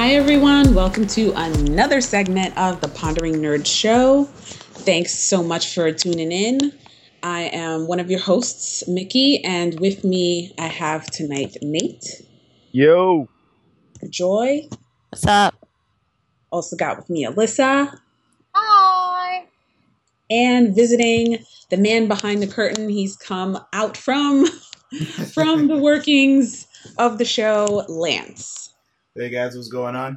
Hi, 0.00 0.12
everyone. 0.12 0.74
Welcome 0.74 1.06
to 1.08 1.30
another 1.36 2.00
segment 2.00 2.56
of 2.56 2.80
the 2.80 2.88
Pondering 2.88 3.34
Nerd 3.34 3.66
Show. 3.66 4.24
Thanks 4.24 5.12
so 5.12 5.42
much 5.42 5.74
for 5.74 5.92
tuning 5.92 6.32
in. 6.32 6.72
I 7.22 7.50
am 7.52 7.86
one 7.86 8.00
of 8.00 8.10
your 8.10 8.18
hosts, 8.18 8.88
Mickey, 8.88 9.44
and 9.44 9.78
with 9.78 10.02
me 10.02 10.54
I 10.58 10.68
have 10.68 11.04
tonight 11.10 11.58
Nate, 11.60 12.22
Yo. 12.72 13.28
Joy, 14.08 14.70
What's 15.10 15.26
up? 15.26 15.68
also 16.50 16.76
got 16.76 16.96
with 16.96 17.10
me 17.10 17.26
Alyssa, 17.26 17.94
Hi. 18.54 19.44
and 20.30 20.74
visiting 20.74 21.44
the 21.68 21.76
man 21.76 22.08
behind 22.08 22.40
the 22.40 22.46
curtain. 22.46 22.88
He's 22.88 23.18
come 23.18 23.58
out 23.74 23.98
from 23.98 24.46
from 25.34 25.68
the 25.68 25.76
workings 25.76 26.66
of 26.96 27.18
the 27.18 27.26
show, 27.26 27.84
Lance. 27.86 28.69
Hey 29.20 29.28
guys, 29.28 29.54
what's 29.54 29.68
going 29.68 29.96
on? 29.96 30.16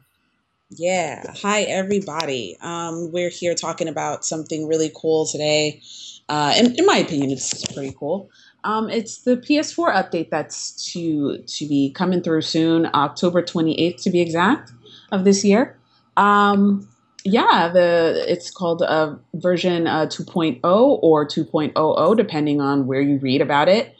Yeah. 0.70 1.26
Hi, 1.42 1.64
everybody. 1.64 2.56
Um, 2.62 3.12
we're 3.12 3.28
here 3.28 3.54
talking 3.54 3.90
about 3.90 4.24
something 4.24 4.66
really 4.66 4.90
cool 4.96 5.26
today. 5.26 5.82
Uh, 6.30 6.54
in, 6.58 6.74
in 6.76 6.86
my 6.86 7.00
opinion, 7.00 7.30
it's 7.32 7.66
pretty 7.74 7.94
cool. 8.00 8.30
Um, 8.64 8.90
it's 8.90 9.24
the 9.24 9.36
PS4 9.36 9.94
update 9.94 10.30
that's 10.30 10.90
to 10.94 11.40
to 11.40 11.68
be 11.68 11.92
coming 11.92 12.22
through 12.22 12.44
soon, 12.44 12.90
October 12.94 13.42
28th 13.42 14.02
to 14.04 14.10
be 14.10 14.22
exact, 14.22 14.72
of 15.12 15.26
this 15.26 15.44
year. 15.44 15.78
Um, 16.16 16.88
yeah, 17.26 17.68
the 17.74 18.24
it's 18.26 18.50
called 18.50 18.84
uh, 18.84 19.18
version 19.34 19.86
uh, 19.86 20.06
2.0 20.06 20.62
or 20.64 21.28
2.00, 21.28 22.16
depending 22.16 22.62
on 22.62 22.88
where 22.88 23.02
you 23.02 23.18
read 23.18 23.42
about 23.42 23.68
it. 23.68 23.98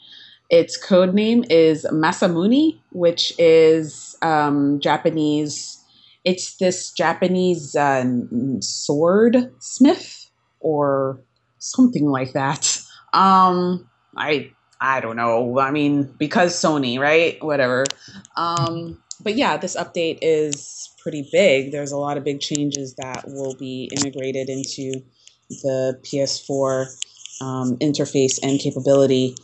Its 0.54 0.76
code 0.76 1.14
name 1.14 1.44
is 1.50 1.84
Masamune, 1.90 2.78
which 2.92 3.32
is 3.40 4.16
um, 4.22 4.78
Japanese. 4.78 5.82
It's 6.22 6.58
this 6.58 6.92
Japanese 6.92 7.74
uh, 7.74 8.04
sword 8.60 9.52
smith 9.58 10.30
or 10.60 11.20
something 11.58 12.06
like 12.06 12.32
that. 12.34 12.80
Um, 13.14 13.88
I 14.16 14.50
I 14.80 14.98
don't 14.98 15.14
know. 15.14 15.60
I 15.60 15.70
mean, 15.70 16.12
because 16.18 16.52
Sony, 16.52 16.98
right? 16.98 17.40
Whatever. 17.44 17.84
Um, 18.36 19.00
but 19.22 19.36
yeah, 19.36 19.56
this 19.56 19.76
update 19.76 20.18
is 20.20 20.90
pretty 21.00 21.28
big. 21.30 21.70
There's 21.70 21.92
a 21.92 21.96
lot 21.96 22.16
of 22.16 22.24
big 22.24 22.40
changes 22.40 22.96
that 22.96 23.22
will 23.28 23.54
be 23.54 23.88
integrated 23.92 24.48
into 24.48 25.04
the 25.48 26.00
PS4 26.02 26.86
um, 27.40 27.76
interface 27.76 28.40
and 28.42 28.58
capability. 28.58 29.36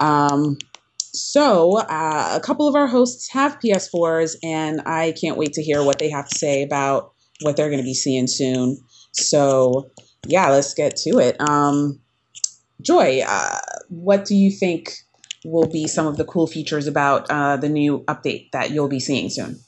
Um, 0.00 0.58
so, 0.98 1.78
uh, 1.78 2.32
a 2.34 2.40
couple 2.40 2.66
of 2.66 2.74
our 2.74 2.88
hosts 2.88 3.30
have 3.30 3.60
PS4s, 3.60 4.36
and 4.42 4.82
I 4.84 5.12
can't 5.12 5.36
wait 5.36 5.52
to 5.54 5.62
hear 5.62 5.82
what 5.82 5.98
they 5.98 6.10
have 6.10 6.28
to 6.28 6.38
say 6.38 6.62
about 6.62 7.12
what 7.42 7.56
they're 7.56 7.68
going 7.68 7.80
to 7.80 7.84
be 7.84 7.94
seeing 7.94 8.26
soon. 8.26 8.78
So, 9.12 9.90
yeah, 10.26 10.50
let's 10.50 10.74
get 10.74 10.96
to 10.96 11.18
it. 11.18 11.40
Um, 11.40 12.00
Joy, 12.82 13.22
uh, 13.26 13.58
what 13.88 14.24
do 14.24 14.34
you 14.34 14.50
think 14.50 14.92
will 15.44 15.68
be 15.68 15.86
some 15.86 16.06
of 16.06 16.16
the 16.16 16.24
cool 16.24 16.46
features 16.46 16.86
about 16.86 17.30
uh, 17.30 17.56
the 17.56 17.68
new 17.68 18.00
update 18.08 18.50
that 18.52 18.70
you'll 18.70 18.88
be 18.88 19.00
seeing 19.00 19.30
soon? 19.30 19.60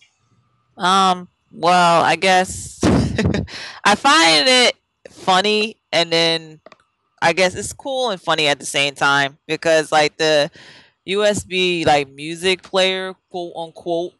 Um, 0.76 1.28
well, 1.52 2.02
I 2.02 2.16
guess 2.16 2.80
I 3.84 3.94
find 3.94 4.48
it 4.48 4.76
funny 5.10 5.76
and 5.92 6.10
then 6.12 6.60
I 7.22 7.32
guess 7.32 7.54
it's 7.54 7.72
cool 7.72 8.10
and 8.10 8.20
funny 8.20 8.46
at 8.46 8.58
the 8.60 8.66
same 8.66 8.94
time 8.94 9.38
because 9.46 9.90
like 9.90 10.16
the 10.18 10.50
USB 11.04 11.84
like 11.84 12.08
music 12.10 12.62
player, 12.62 13.14
quote 13.30 13.52
unquote. 13.56 14.12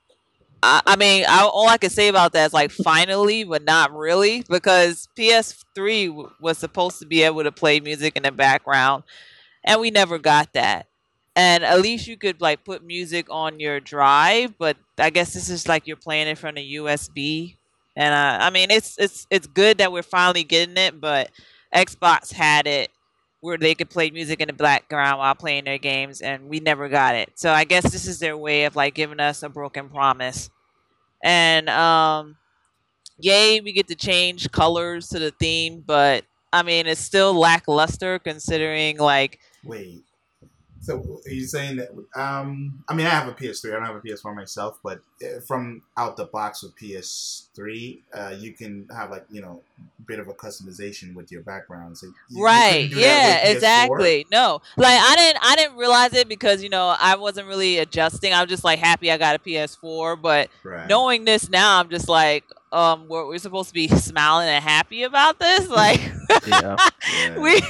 I, 0.63 0.83
I 0.87 0.97
mean, 0.97 1.25
I, 1.29 1.43
all 1.43 1.69
I 1.69 1.79
can 1.79 1.91
say 1.91 2.09
about 2.09 2.33
that 2.33 2.47
is 2.47 2.53
like 2.55 2.71
finally, 2.73 3.45
but 3.45 3.65
not 3.65 3.95
really, 3.95 4.45
because 4.49 5.09
PS3 5.17 6.09
w- 6.09 6.31
was 6.41 6.59
supposed 6.59 7.01
to 7.01 7.07
be 7.07 7.23
able 7.23 7.45
to 7.45 7.53
play 7.53 7.81
music 7.81 8.17
in 8.17 8.25
the 8.25 8.33
background, 8.33 9.05
and 9.65 9.81
we 9.81 9.91
never 9.91 10.19
got 10.19 10.53
that. 10.55 10.87
And 11.35 11.65
at 11.65 11.81
least 11.83 12.07
you 12.09 12.17
could 12.17 12.41
like 12.41 12.65
put 12.65 12.85
music 12.85 13.27
on 13.31 13.61
your 13.61 13.81
drive, 13.81 14.57
but 14.59 14.77
I 14.99 15.11
guess 15.11 15.35
this 15.35 15.51
is 15.51 15.69
like 15.69 15.87
you're 15.87 15.97
playing 15.97 16.29
it 16.29 16.39
from 16.39 16.57
a 16.57 16.63
USB. 16.63 17.57
And 17.97 18.15
uh, 18.15 18.45
I 18.45 18.51
mean, 18.51 18.71
it's 18.71 18.97
it's 18.99 19.27
it's 19.31 19.47
good 19.47 19.79
that 19.79 19.93
we're 19.93 20.03
finally 20.03 20.45
getting 20.45 20.77
it, 20.79 21.01
but 21.01 21.31
Xbox 21.75 22.33
had 22.33 22.67
it 22.67 22.91
where 23.41 23.59
they 23.59 23.75
could 23.75 23.91
play 23.91 24.11
music 24.11 24.41
in 24.41 24.49
the 24.49 24.53
background 24.53 25.19
while 25.19 25.35
playing 25.35 25.65
their 25.65 25.79
games, 25.79 26.21
and 26.21 26.49
we 26.49 26.59
never 26.59 26.89
got 26.89 27.15
it. 27.15 27.31
So 27.37 27.53
I 27.53 27.65
guess 27.65 27.91
this 27.91 28.07
is 28.09 28.19
their 28.19 28.37
way 28.37 28.65
of 28.65 28.75
like 28.75 28.95
giving 28.95 29.21
us 29.21 29.43
a 29.43 29.49
broken 29.49 29.89
promise. 29.89 30.51
And 31.23 31.69
um, 31.69 32.37
yay, 33.19 33.61
we 33.61 33.73
get 33.73 33.89
to 33.89 33.95
change 33.95 34.51
colors 34.51 35.09
to 35.11 35.19
the 35.19 35.31
theme, 35.31 35.85
but 35.87 36.25
I 36.53 36.63
mean, 36.63 36.87
it's 36.87 37.01
still 37.01 37.35
lackluster 37.35 38.19
considering 38.19 38.99
like 38.99 39.39
Wait. 39.65 40.06
So 40.81 41.21
are 41.27 41.31
you 41.31 41.45
saying 41.47 41.77
that? 41.79 41.91
Um, 42.15 42.85
I 42.89 42.95
mean, 42.95 43.07
I 43.07 43.11
have 43.11 43.27
a 43.29 43.33
PS3. 43.33 43.71
I 43.71 43.77
don't 43.77 43.87
have 43.87 43.97
a 43.97 44.01
PS4 44.01 44.35
myself, 44.37 44.79
but 44.85 45.01
uh, 45.23 45.41
from 45.41 45.83
out 45.97 46.17
the 46.17 46.27
box 46.27 46.63
with 46.63 46.77
PS3, 46.77 47.99
uh, 48.15 48.35
you 48.39 48.53
can 48.53 48.87
have 48.95 49.11
like 49.11 49.25
you 49.31 49.41
know, 49.41 49.63
a 49.99 50.03
bit 50.03 50.19
of 50.21 50.29
a 50.29 50.33
customization 50.35 51.15
with 51.15 51.33
your 51.33 51.43
background. 51.43 51.99
So 51.99 52.07
you- 52.07 52.15
you 52.31 52.45
right 52.45 52.91
that 52.91 52.97
yeah 52.97 53.37
exactly 53.55 54.27
no 54.31 54.61
like 54.77 54.99
i 55.01 55.15
didn't 55.17 55.39
i 55.43 55.57
didn't 55.57 55.77
realize 55.77 56.13
it 56.15 56.29
because 56.29 56.63
you 56.63 56.69
know 56.69 56.95
i 57.01 57.15
wasn't 57.17 57.47
really 57.47 57.79
adjusting 57.79 58.33
i 58.33 58.41
was 58.43 58.51
just 58.51 58.65
like 58.65 58.79
happy 58.79 59.11
i 59.13 59.17
got 59.17 59.35
a 59.37 59.39
ps4 59.39 60.21
but 60.21 60.51
Right. 60.65 60.87
knowing 60.89 61.25
this 61.25 61.49
now 61.49 61.79
i'm 61.81 61.89
just 61.89 62.09
like 62.09 62.45
um 62.73 63.07
we're, 63.09 63.27
we're 63.27 63.39
supposed 63.39 63.69
to 63.69 63.75
be 63.75 63.89
smiling 63.97 64.49
and 64.49 64.63
happy 64.63 65.05
about 65.05 65.39
this 65.39 65.69
like 65.83 66.01
Yeah. 66.47 66.77
Yeah. 67.21 67.39
we 67.39 67.63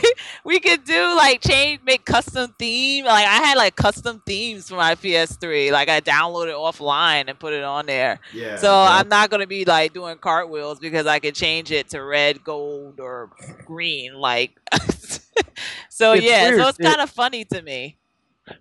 we 0.45 0.61
could 0.61 0.85
do 0.85 1.15
like 1.17 1.41
change 1.43 1.81
make 1.85 2.05
custom 2.07 2.55
theme 2.59 3.05
like 3.05 3.27
i 3.27 3.37
had 3.37 3.57
like 3.59 3.77
custom 3.77 4.23
themes 4.25 4.69
for 4.69 4.77
my 4.77 4.95
ps3 4.95 5.71
like 5.71 5.89
i 5.91 6.01
downloaded 6.01 6.55
offline 6.55 7.25
and 7.29 7.39
put 7.39 7.53
it 7.53 7.63
on 7.63 7.85
there 7.87 8.19
yeah. 8.33 8.57
so 8.57 8.73
i'm 8.75 9.09
not 9.09 9.29
going 9.29 9.41
to 9.43 9.47
be 9.47 9.65
like 9.67 9.93
doing 9.93 10.17
cartwheels 10.17 10.79
because 10.79 11.07
i 11.07 11.19
could 11.19 11.35
change 11.35 11.71
it 11.71 11.91
to 11.91 12.03
red 12.03 12.43
gold 12.43 12.99
or 12.99 13.31
green 13.67 14.15
like 14.15 14.59
so 15.91 16.13
It's 16.13 16.25
yeah 16.25 16.49
weird. 16.49 16.61
so 16.63 16.69
it's 16.69 16.79
kind 16.79 17.01
of 17.01 17.11
funny 17.11 17.45
to 17.47 17.61
me 17.63 17.99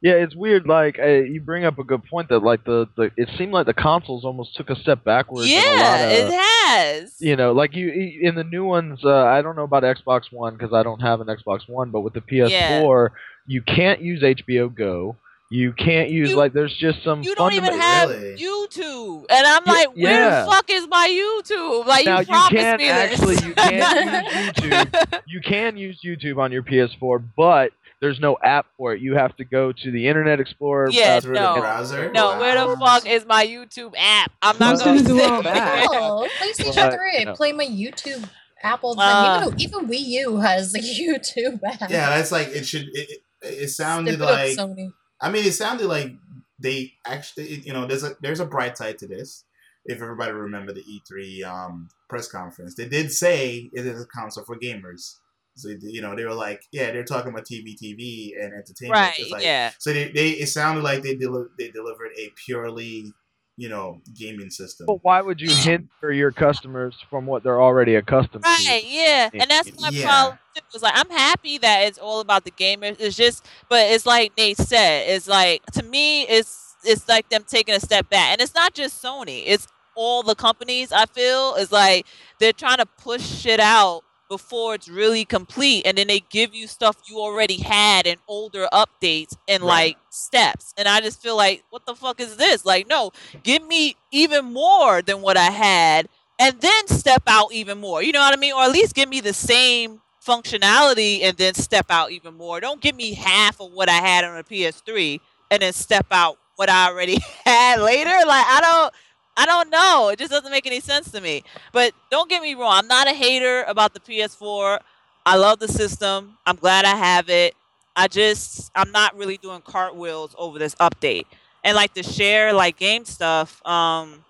Yeah, 0.02 0.14
it's 0.14 0.36
weird. 0.36 0.66
Like 0.68 0.98
uh, 1.00 1.06
you 1.06 1.42
bring 1.42 1.64
up 1.66 1.78
a 1.80 1.84
good 1.84 2.04
point 2.06 2.30
that 2.30 2.40
like 2.40 2.64
the, 2.64 2.88
the 2.98 3.12
it 3.18 3.30
seemed 3.38 3.52
like 3.54 3.66
the 3.68 3.74
consoles 3.74 4.26
almost 4.26 4.56
took 4.56 4.70
a 4.70 4.76
step 4.76 5.04
backwards. 5.04 5.48
in 5.50 5.58
a 5.58 5.62
lot 5.62 5.66
yeah 5.78 6.06
of, 6.08 6.12
it 6.30 6.34
has 6.34 7.22
You 7.22 7.36
know, 7.36 7.52
like 7.52 7.76
you 7.76 7.92
in 8.22 8.36
the 8.36 8.44
new 8.44 8.66
ones. 8.66 9.00
Uh, 9.04 9.14
I 9.26 9.42
don't 9.42 9.56
know 9.56 9.64
about 9.64 9.84
Xbox 9.84 10.32
One 10.32 10.56
because 10.58 10.74
I 10.74 10.82
don't 10.84 11.02
have 11.02 11.22
an 11.22 11.28
Xbox 11.28 11.68
One, 11.68 11.92
but 11.92 12.02
with 12.02 12.14
the 12.14 12.22
PS4, 12.22 13.10
you 13.48 13.62
can't 13.62 14.02
use 14.02 14.24
HBO 14.24 14.74
Go. 14.74 15.18
You 15.52 15.72
can't 15.74 16.10
use 16.10 16.32
You- 16.32 16.36
like 16.36 16.54
there's 16.54 16.76
just 16.76 17.04
some 17.04 17.22
you 17.22 17.36
don't 17.36 17.54
even 17.54 17.72
have 17.80 18.10
Really? 18.10 18.36
youtube 18.36 19.26
and 19.30 19.46
i'm 19.46 19.62
Yeah, 19.68 19.72
like 19.72 19.88
where 19.96 20.20
yeah. 20.20 20.44
the 20.44 20.52
fuck 20.52 20.66
is 20.72 20.88
my 20.88 21.08
youtube 21.08 21.86
like 21.86 22.04
now 22.06 22.16
you 22.16 22.20
you 22.22 22.26
promised 22.26 22.52
can't 22.56 22.82
me 22.82 22.88
this 22.88 22.96
actually 23.22 23.36
you 23.48 23.54
can't 23.54 24.26
use 24.26 24.54
YouTube. 24.56 25.22
You 25.28 25.42
can 25.42 25.78
use 25.78 26.00
YouTube 26.04 26.38
on 26.40 26.52
your 26.52 26.64
PS4, 26.64 27.24
but 27.38 27.72
there's 28.06 28.20
no 28.20 28.38
app 28.44 28.68
for 28.78 28.94
it. 28.94 29.02
You 29.02 29.16
have 29.16 29.36
to 29.38 29.44
go 29.44 29.72
to 29.72 29.92
the 29.92 30.08
Internet 30.08 30.40
Explorer. 30.40 30.90
Yeah, 30.92 31.20
Through 31.20 31.34
no. 31.36 31.56
browser. 31.60 32.12
no 32.12 32.38
where 32.40 32.56
the 32.68 32.78
fuck 32.78 33.06
is 33.08 33.26
my 33.26 33.46
youtube 33.46 33.94
app 33.98 34.32
i'm 34.42 34.58
not 34.60 34.78
gonna 34.80 35.02
gonna 35.02 35.08
do 35.08 35.18
sit 35.20 35.30
all 35.32 35.42
that? 35.44 35.88
there. 35.92 36.30
PlayStation 36.48 36.76
But, 36.76 36.94
3. 36.94 37.20
you 37.20 37.26
know. 37.26 37.34
Play 37.34 37.52
my 37.52 37.66
YouTube 37.66 38.30
app 38.64 38.84
all 38.84 38.96
the 38.96 39.02
Uh, 39.02 39.48
even, 39.58 39.60
even 39.62 39.88
Wii 39.90 40.06
U 40.24 40.38
has 40.38 40.74
a 40.76 40.80
YouTube 41.02 41.60
app. 41.64 41.90
Yeah, 41.90 42.10
that's 42.16 42.32
like 42.32 42.48
it 42.50 42.66
should. 42.66 42.88
It, 42.94 43.10
it, 43.10 43.20
it 43.64 43.68
sounded 43.70 44.16
it 44.16 44.20
like. 44.20 44.58
Sony. 44.58 44.92
I 45.22 45.30
mean, 45.30 45.46
it 45.46 45.54
sounded 45.54 45.88
like 45.88 46.12
they 46.60 46.94
actually, 47.06 47.62
you 47.66 47.74
know, 47.74 47.86
there's 47.86 48.04
a 48.04 48.16
there's 48.22 48.40
a 48.40 48.46
bright 48.46 48.78
side 48.78 48.98
to 49.00 49.08
this. 49.08 49.44
If 49.86 50.02
everybody 50.02 50.32
remember 50.32 50.74
the 50.74 50.82
E3 50.84 51.44
um, 51.46 51.90
press 52.10 52.28
conference, 52.28 52.74
they 52.76 52.88
did 52.88 53.12
say 53.12 53.70
it 53.72 53.86
is 53.86 54.02
a 54.02 54.06
console 54.08 54.44
for 54.46 54.58
gamers. 54.58 55.18
So 55.56 55.70
you 55.82 56.02
know, 56.02 56.16
they 56.16 56.26
were 56.26 56.34
like, 56.34 56.64
yeah, 56.72 56.92
they're 56.92 57.04
talking 57.04 57.32
about 57.32 57.46
TV, 57.46 57.76
TV, 57.82 58.36
and 58.42 58.54
entertainment. 58.54 58.92
right 58.92 59.32
like, 59.32 59.44
yeah 59.44 59.72
So 59.80 59.94
they, 59.94 60.12
they 60.12 60.30
it 60.32 60.48
sounded 60.48 60.84
like 60.84 61.02
they 61.02 61.16
deli- 61.16 61.48
they 61.58 61.70
delivered 61.70 62.12
a 62.18 62.32
purely, 62.46 63.14
you 63.58 63.70
know, 63.70 64.02
gaming 64.14 64.50
system. 64.50 64.88
But 64.88 65.04
why 65.04 65.22
would 65.22 65.40
you 65.42 65.50
hinder 65.56 66.12
your 66.12 66.32
customers 66.32 66.96
from 67.10 67.26
what 67.26 67.44
they're 67.44 67.62
already 67.62 67.96
accustomed 67.96 68.44
Right, 68.44 68.64
to? 68.66 68.72
Right. 68.72 68.84
Yeah, 68.86 69.30
and 69.34 69.50
that's 69.50 69.72
my 69.80 69.90
Yeah. 69.92 70.06
problem. 70.08 70.40
Too. 70.56 70.62
It's 70.74 70.84
like 70.84 70.94
I'm 70.96 71.10
happy 71.10 71.58
that 71.60 71.82
it's 71.88 71.98
all 71.98 72.20
about 72.20 72.44
the 72.46 72.52
gamers. 72.52 72.98
It's 73.00 73.16
just, 73.16 73.46
but 73.70 73.86
it's 73.92 74.06
like 74.06 74.34
Nate 74.38 74.58
said. 74.58 75.10
It's 75.10 75.28
like 75.28 75.66
to 75.74 75.84
me, 75.84 76.24
it's 76.24 76.76
it's 76.84 77.08
like 77.10 77.30
them 77.30 77.44
taking 77.48 77.76
a 77.76 77.80
step 77.80 78.10
back, 78.10 78.32
and 78.34 78.42
it's 78.42 78.56
not 78.56 78.74
just 78.74 79.04
Sony. 79.04 79.44
It's 79.46 79.68
all 79.96 80.24
the 80.24 80.36
companies. 80.36 80.92
I 80.92 81.06
feel 81.08 81.56
is 81.56 81.72
like 81.72 82.06
they're 82.40 82.54
trying 82.54 82.78
to 82.78 82.86
push 82.86 83.22
shit 83.22 83.60
out 83.60 84.04
before 84.30 84.76
it's 84.76 84.88
really 84.90 85.26
complete 85.26 85.86
and 85.86 85.98
then 85.98 86.08
they 86.08 86.20
give 86.30 86.56
you 86.56 86.68
stuff 86.68 86.98
you 87.10 87.20
already 87.20 87.58
had 87.62 88.08
and 88.08 88.20
older 88.28 88.68
updates 88.74 89.36
and 89.48 89.64
Right. 89.64 89.96
like 89.96 89.98
steps. 90.10 90.74
And 90.78 90.88
i 90.88 91.00
just 91.02 91.22
feel 91.22 91.36
like 91.38 91.64
what 91.70 91.86
the 91.86 91.96
fuck 91.96 92.20
is 92.20 92.38
this? 92.38 92.66
Like 92.66 92.88
no 92.88 93.12
give 93.44 93.66
me 93.66 93.96
even 94.12 94.46
more 94.54 95.02
than 95.02 95.22
what 95.22 95.38
i 95.38 95.52
had 95.52 96.08
and 96.40 96.60
then 96.62 96.88
step 96.88 97.24
out 97.28 97.54
even 97.54 97.80
more. 97.80 98.02
You 98.04 98.12
know 98.14 98.20
what 98.20 98.34
i 98.34 98.38
mean? 98.38 98.54
Or 98.54 98.64
at 98.64 98.72
least 98.72 98.96
give 98.96 99.10
me 99.10 99.22
the 99.22 99.34
same 99.34 100.02
functionality 100.26 101.22
and 101.24 101.38
then 101.38 101.54
step 101.54 101.86
out 101.90 102.12
even 102.12 102.36
more. 102.36 102.60
Don't 102.60 102.82
give 102.82 102.96
me 102.96 103.14
half 103.14 103.60
of 103.62 103.72
what 103.72 103.90
i 103.90 103.94
had 103.98 104.24
on 104.26 104.38
a 104.38 104.44
ps3 104.44 105.20
and 105.52 105.62
then 105.62 105.74
step 105.74 106.08
out 106.12 106.38
what 106.56 106.70
i 106.70 106.88
already 106.90 107.18
had 107.46 107.80
later. 107.80 108.10
Like 108.26 108.46
i 108.48 108.60
don't 108.62 108.94
I 109.38 109.46
don't 109.46 109.70
know. 109.70 110.10
It 110.10 110.20
just 110.20 110.32
doesn't 110.32 110.52
make 110.52 110.66
any 110.66 110.80
sense 110.80 111.12
to 111.12 111.22
me. 111.22 111.44
But 111.72 111.94
don't 112.10 112.30
get 112.30 112.42
me 112.42 112.56
wrong. 112.56 112.72
I'm 112.74 112.88
not 112.88 113.08
a 113.08 113.14
hater 113.14 113.64
about 113.64 113.94
the 113.94 114.00
PS4. 114.00 114.80
I 115.26 115.36
love 115.36 115.60
the 115.60 115.68
system. 115.68 116.38
I'm 116.46 116.56
glad 116.56 116.86
I 116.86 116.96
have 116.96 117.30
it. 117.30 117.54
I 117.96 118.08
just 118.08 118.72
I'm 118.76 118.92
not 118.92 119.16
really 119.18 119.38
doing 119.38 119.62
cartwheels 119.62 120.36
over 120.38 120.60
this 120.60 120.76
update. 120.76 121.26
And 121.64 121.76
like 121.76 121.94
the 121.94 122.04
share 122.04 122.54
like 122.54 122.78
game 122.78 123.06
stuff, 123.06 123.66
um 123.66 124.24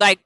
like 0.00 0.20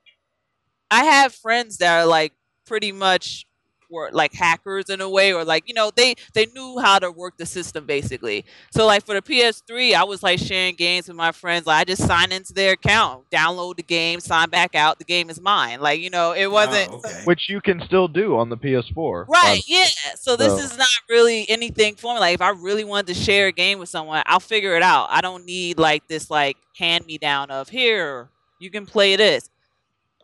I 0.91 1.05
have 1.05 1.35
friends 1.35 1.79
that 1.79 2.01
are 2.01 2.07
like 2.07 2.33
pretty 2.67 2.93
much 2.93 3.47
were 3.91 4.11
like 4.13 4.33
hackers 4.33 4.89
in 4.91 5.01
a 5.01 5.09
way 5.09 5.33
or 5.33 5.45
like 5.45 5.65
you 5.67 5.75
know 5.75 5.91
they 5.95 6.15
they 6.35 6.47
knew 6.47 6.79
how 6.79 6.99
to 6.99 7.11
work 7.11 7.37
the 7.37 7.47
system 7.47 7.87
basically 7.87 8.45
so 8.71 8.87
like 8.87 9.05
for 9.05 9.15
the 9.15 9.23
ps3 9.23 9.95
i 9.95 10.05
was 10.05 10.23
like 10.23 10.39
sharing 10.39 10.75
games 10.75 11.09
with 11.09 11.17
my 11.17 11.33
friends 11.33 11.67
like 11.67 11.81
i 11.81 11.85
just 11.85 12.07
sign 12.07 12.33
into 12.33 12.53
their 12.53 12.73
account 12.73 13.25
download 13.31 13.77
the 13.77 13.83
game 13.83 14.21
sign 14.21 14.49
back 14.49 14.75
out 14.75 14.99
the 14.99 15.05
game 15.05 15.31
is 15.31 15.41
mine 15.41 15.81
like 15.81 16.01
you 16.01 16.11
know 16.11 16.33
it 16.33 16.45
oh, 16.45 16.51
wasn't 16.51 16.91
Oh, 16.91 16.97
okay. 16.97 17.23
Which 17.25 17.49
you 17.49 17.61
can 17.61 17.83
still 17.87 18.09
do 18.09 18.37
on 18.37 18.49
the 18.49 18.57
PS4. 18.57 19.27
Right, 19.29 19.63
yeah. 19.67 19.87
So 20.17 20.37
this 20.37 20.53
So- 20.53 20.59
is 20.59 20.77
not 20.79 20.89
really 21.09 21.49
anything 21.49 21.97
for 21.97 22.15
me. 22.15 22.21
Like 22.21 22.35
if 22.35 22.43
I 22.43 22.51
really 22.51 22.85
wanted 22.85 23.09
to 23.09 23.15
share 23.15 23.49
a 23.49 23.53
game 23.53 23.79
with 23.79 23.89
someone, 23.89 24.23
I'll 24.27 24.41
figure 24.41 24.77
it 24.77 24.83
out. 24.83 25.09
I 25.11 25.21
don't 25.21 25.45
need 25.45 25.79
like 25.79 26.07
this 26.09 26.31
like 26.31 26.57
hand 26.77 27.07
me 27.07 27.19
down 27.19 27.51
of 27.51 27.69
here, 27.69 28.29
you 28.59 28.71
can 28.71 28.87
play 28.87 29.17
this. 29.17 29.51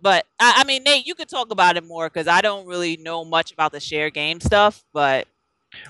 But 0.01 0.27
I, 0.39 0.55
I 0.59 0.65
mean, 0.65 0.83
Nate, 0.85 1.07
you 1.07 1.15
could 1.15 1.29
talk 1.29 1.51
about 1.51 1.77
it 1.77 1.85
more 1.85 2.09
because 2.09 2.29
I 2.29 2.41
don't 2.41 2.67
really 2.67 2.97
know 2.97 3.25
much 3.25 3.53
about 3.53 3.73
the 3.73 3.81
share 3.81 4.11
game 4.11 4.41
stuff. 4.41 4.85
But 4.93 5.27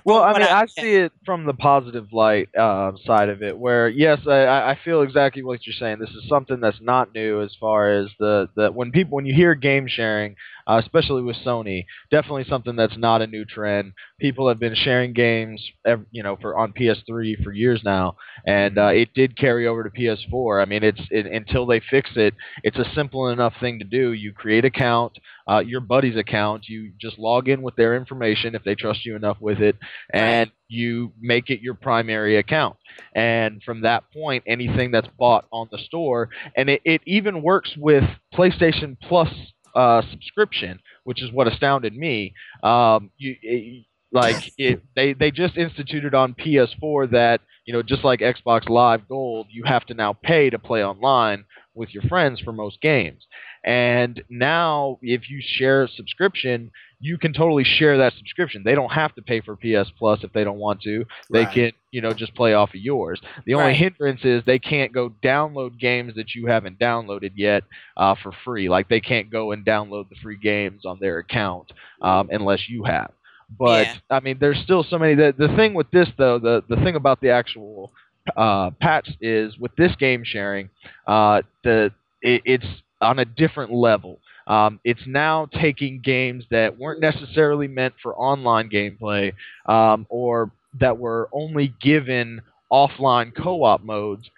Well, 0.04 0.22
I 0.22 0.32
mean, 0.34 0.48
I- 0.48 0.62
I 0.62 0.66
see 0.66 0.94
it 0.96 1.12
from 1.24 1.44
the 1.44 1.52
positive 1.54 2.12
light 2.12 2.48
uh, 2.56 2.92
side 3.04 3.28
of 3.28 3.42
it, 3.42 3.56
where 3.58 3.88
yes, 3.88 4.20
I, 4.26 4.70
I 4.70 4.78
feel 4.84 5.02
exactly 5.02 5.42
what 5.42 5.66
you're 5.66 5.74
saying. 5.78 5.98
This 5.98 6.10
is 6.10 6.28
something 6.28 6.60
that's 6.60 6.80
not 6.80 7.14
new 7.14 7.40
as 7.42 7.54
far 7.60 7.90
as 7.92 8.08
the, 8.18 8.48
the 8.56 8.70
when 8.72 8.90
people 8.92 9.16
when 9.16 9.26
you 9.26 9.34
hear 9.34 9.54
game 9.54 9.86
sharing, 9.88 10.36
uh, 10.66 10.80
especially 10.82 11.22
with 11.22 11.36
Sony, 11.36 11.84
definitely 12.10 12.44
something 12.48 12.76
that's 12.76 12.96
not 12.96 13.22
a 13.22 13.26
new 13.26 13.44
trend. 13.44 13.92
People 14.18 14.48
have 14.48 14.58
been 14.58 14.74
sharing 14.74 15.12
games, 15.12 15.62
you 16.10 16.22
know, 16.22 16.36
for 16.40 16.56
on 16.56 16.72
PS3 16.72 17.42
for 17.44 17.52
years 17.52 17.82
now, 17.84 18.16
and 18.46 18.78
uh, 18.78 18.86
it 18.86 19.12
did 19.14 19.36
carry 19.36 19.66
over 19.66 19.84
to 19.84 19.90
PS4. 19.90 20.62
I 20.62 20.64
mean, 20.64 20.82
it's 20.82 21.00
it, 21.10 21.26
until 21.26 21.66
they 21.66 21.80
fix 21.80 22.10
it, 22.16 22.34
it's 22.62 22.78
a 22.78 22.90
simple 22.94 23.28
enough 23.28 23.54
thing 23.60 23.78
to 23.78 23.84
do. 23.84 24.12
You 24.12 24.32
create 24.32 24.64
an 24.64 24.68
account, 24.68 25.18
uh, 25.46 25.58
your 25.58 25.80
buddy's 25.80 26.16
account. 26.16 26.66
You 26.66 26.92
just 26.98 27.18
log 27.18 27.48
in 27.48 27.60
with 27.60 27.76
their 27.76 27.94
information 27.94 28.54
if 28.54 28.64
they 28.64 28.74
trust 28.74 29.04
you 29.04 29.16
enough 29.16 29.36
with 29.40 29.60
it, 29.60 29.76
and 30.12 30.50
you 30.68 31.12
make 31.20 31.50
it 31.50 31.60
your 31.60 31.74
primary 31.74 32.36
account. 32.36 32.76
And 33.14 33.62
from 33.62 33.82
that 33.82 34.04
point, 34.12 34.44
anything 34.46 34.92
that's 34.92 35.08
bought 35.18 35.44
on 35.52 35.68
the 35.70 35.78
store, 35.78 36.30
and 36.56 36.70
it, 36.70 36.80
it 36.84 37.02
even 37.06 37.42
works 37.42 37.74
with 37.76 38.04
PlayStation 38.34 38.96
Plus 39.00 39.28
uh, 39.74 40.02
subscription, 40.10 40.80
which 41.04 41.22
is 41.22 41.30
what 41.30 41.46
astounded 41.46 41.94
me. 41.94 42.32
Um, 42.62 43.10
you. 43.18 43.36
It, 43.42 43.84
like 44.16 44.52
it, 44.58 44.80
they 44.96 45.14
they 45.14 45.30
just 45.32 45.56
instituted 45.58 46.14
on 46.14 46.34
PS4 46.34 47.06
that 47.08 47.42
you 47.66 47.74
know 47.74 47.82
just 47.82 48.04
like 48.04 48.20
Xbox 48.20 48.68
Live 48.68 49.08
Gold, 49.08 49.48
you 49.50 49.64
have 49.64 49.86
to 49.86 49.94
now 49.94 50.14
pay 50.14 50.50
to 50.50 50.58
play 50.58 50.84
online 50.84 51.44
with 51.74 51.94
your 51.94 52.04
friends 52.04 52.40
for 52.40 52.52
most 52.52 52.80
games. 52.82 53.26
And 53.64 54.22
now, 54.30 54.98
if 55.02 55.30
you 55.30 55.40
share 55.44 55.84
a 55.84 55.88
subscription, 55.88 56.70
you 57.00 57.18
can 57.18 57.32
totally 57.32 57.64
share 57.64 57.98
that 57.98 58.14
subscription. 58.16 58.62
They 58.64 58.74
don't 58.74 58.92
have 58.92 59.14
to 59.16 59.22
pay 59.22 59.40
for 59.40 59.56
PS 59.56 59.90
Plus 59.98 60.22
if 60.24 60.32
they 60.32 60.44
don't 60.44 60.58
want 60.58 60.82
to. 60.82 61.04
They 61.32 61.46
Right. 61.46 61.52
can, 61.52 61.72
you 61.92 62.00
know, 62.02 62.14
just 62.14 62.34
play 62.34 62.54
off 62.54 62.70
of 62.70 62.80
yours. 62.80 63.20
The 63.46 63.54
only 63.54 63.72
Right. 63.72 63.76
hindrance 63.76 64.24
is 64.24 64.44
they 64.44 64.58
can't 64.60 64.92
go 64.92 65.10
download 65.22 65.78
games 65.78 66.14
that 66.16 66.34
you 66.34 66.46
haven't 66.46 66.78
downloaded 66.78 67.32
yet 67.36 67.64
uh, 67.96 68.14
for 68.22 68.32
free. 68.44 68.68
Like 68.68 68.88
they 68.88 69.00
can't 69.00 69.30
go 69.30 69.52
and 69.52 69.66
download 69.66 70.08
the 70.10 70.16
free 70.22 70.38
games 70.38 70.84
on 70.86 70.98
their 71.00 71.18
account 71.18 71.72
um, 72.02 72.28
unless 72.32 72.68
you 72.68 72.84
have. 72.84 73.10
But 73.58 73.88
Yeah. 73.88 73.94
I 74.10 74.20
mean, 74.20 74.38
there's 74.40 74.58
still 74.60 74.84
so 74.88 74.98
many. 74.98 75.14
The 75.14 75.34
the 75.36 75.48
thing 75.56 75.74
with 75.74 75.90
this 75.90 76.08
though, 76.16 76.38
the 76.38 76.62
the 76.68 76.76
thing 76.76 76.96
about 76.96 77.20
the 77.20 77.30
actual 77.30 77.92
uh, 78.36 78.70
patch 78.80 79.08
is 79.20 79.56
with 79.58 79.74
this 79.76 79.94
game 79.96 80.22
sharing, 80.24 80.68
uh, 81.06 81.42
the 81.64 81.90
it, 82.22 82.42
it's 82.44 82.66
on 83.00 83.18
a 83.18 83.24
different 83.24 83.72
level. 83.72 84.18
Um, 84.46 84.80
it's 84.84 85.06
now 85.06 85.46
taking 85.52 86.00
games 86.00 86.44
that 86.50 86.78
weren't 86.78 87.00
necessarily 87.00 87.68
meant 87.68 87.94
for 88.02 88.14
online 88.16 88.68
gameplay 88.70 89.32
um, 89.66 90.06
or 90.08 90.50
that 90.80 90.98
were 90.98 91.28
only 91.32 91.72
given 91.80 92.40
offline 92.72 93.34
co-op 93.34 93.82
modes. 93.82 94.28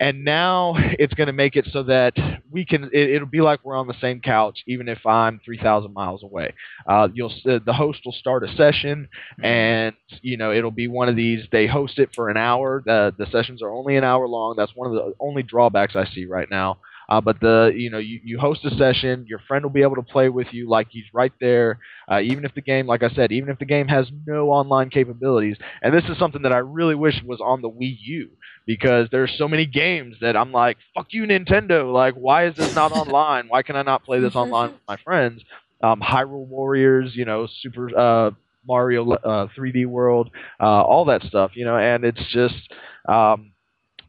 And 0.00 0.24
now 0.24 0.74
it's 0.76 1.14
going 1.14 1.28
to 1.28 1.32
make 1.32 1.56
it 1.56 1.66
so 1.72 1.82
that 1.84 2.14
we 2.50 2.64
can 2.64 2.84
it, 2.92 3.10
it'll 3.10 3.26
be 3.26 3.40
like 3.40 3.60
we're 3.64 3.76
on 3.76 3.86
the 3.86 3.98
same 4.00 4.20
couch 4.20 4.62
even 4.66 4.88
if 4.88 5.04
i'm 5.06 5.40
3000 5.44 5.92
miles 5.92 6.22
away. 6.22 6.54
Uh, 6.86 7.08
you'll 7.14 7.32
uh, 7.48 7.58
the 7.64 7.72
host 7.72 8.00
will 8.04 8.12
start 8.12 8.44
a 8.44 8.54
session 8.56 9.08
and 9.42 9.94
you 10.20 10.36
know 10.36 10.52
it'll 10.52 10.70
be 10.70 10.88
one 10.88 11.08
of 11.08 11.16
these 11.16 11.44
they 11.50 11.66
host 11.66 11.98
it 11.98 12.10
for 12.14 12.28
an 12.28 12.36
hour. 12.36 12.82
The 12.84 13.14
the 13.16 13.26
sessions 13.26 13.62
are 13.62 13.70
only 13.70 13.96
an 13.96 14.04
hour 14.04 14.26
long. 14.28 14.54
That's 14.56 14.72
one 14.74 14.88
of 14.88 14.94
the 14.94 15.14
only 15.20 15.42
drawbacks 15.42 15.96
i 15.96 16.04
see 16.06 16.24
right 16.24 16.50
now 16.50 16.78
uh, 17.12 17.20
but 17.20 17.40
the 17.40 17.72
you 17.76 17.90
know 17.90 17.98
you, 17.98 18.20
you 18.24 18.38
host 18.38 18.64
a 18.64 18.70
session 18.76 19.26
your 19.28 19.40
friend 19.48 19.64
will 19.64 19.70
be 19.72 19.82
able 19.82 19.96
to 19.96 20.02
play 20.02 20.28
with 20.28 20.48
you 20.52 20.68
like 20.68 20.88
he's 20.90 21.04
right 21.14 21.32
there 21.40 21.78
uh, 22.10 22.20
even 22.20 22.44
if 22.44 22.54
the 22.54 22.62
game 22.62 22.86
like 22.86 23.02
i 23.02 23.10
said 23.10 23.32
even 23.32 23.50
if 23.50 23.58
the 23.58 23.66
game 23.66 23.88
has 23.88 24.06
no 24.26 24.50
online 24.50 24.90
capabilities. 24.90 25.56
And 25.82 25.94
this 25.94 26.04
is 26.08 26.18
something 26.18 26.42
that 26.42 26.52
i 26.52 26.58
really 26.58 26.94
wish 26.94 27.22
was 27.26 27.40
on 27.40 27.62
the 27.62 27.70
wii 27.70 27.96
u 28.00 28.30
because 28.66 29.08
there's 29.10 29.34
so 29.38 29.48
many 29.48 29.66
games 29.66 30.16
that 30.20 30.36
i'm 30.36 30.52
like 30.52 30.78
fuck 30.94 31.08
you 31.10 31.24
nintendo. 31.24 31.92
Like 31.92 32.14
why 32.14 32.46
is 32.46 32.56
this 32.56 32.72
not 32.72 32.92
online? 33.02 33.48
Why 33.48 33.62
can 33.62 33.76
i 33.76 33.82
not 33.82 34.04
play 34.04 34.20
this 34.20 34.34
online 34.34 34.72
with 34.72 34.82
my 34.88 34.96
friends? 35.04 35.42
Um, 35.82 36.00
hyrule 36.00 36.46
warriors 36.46 37.12
you 37.14 37.24
know 37.24 37.48
super 37.60 37.90
uh, 37.98 38.30
mario 38.66 39.10
uh, 39.12 39.48
3d 39.56 39.86
world 39.86 40.30
uh, 40.60 40.82
all 40.82 41.04
that 41.06 41.22
stuff 41.22 41.52
you 41.54 41.64
know 41.64 41.76
and 41.76 42.04
it's 42.04 42.24
just 42.32 42.72
um, 43.08 43.52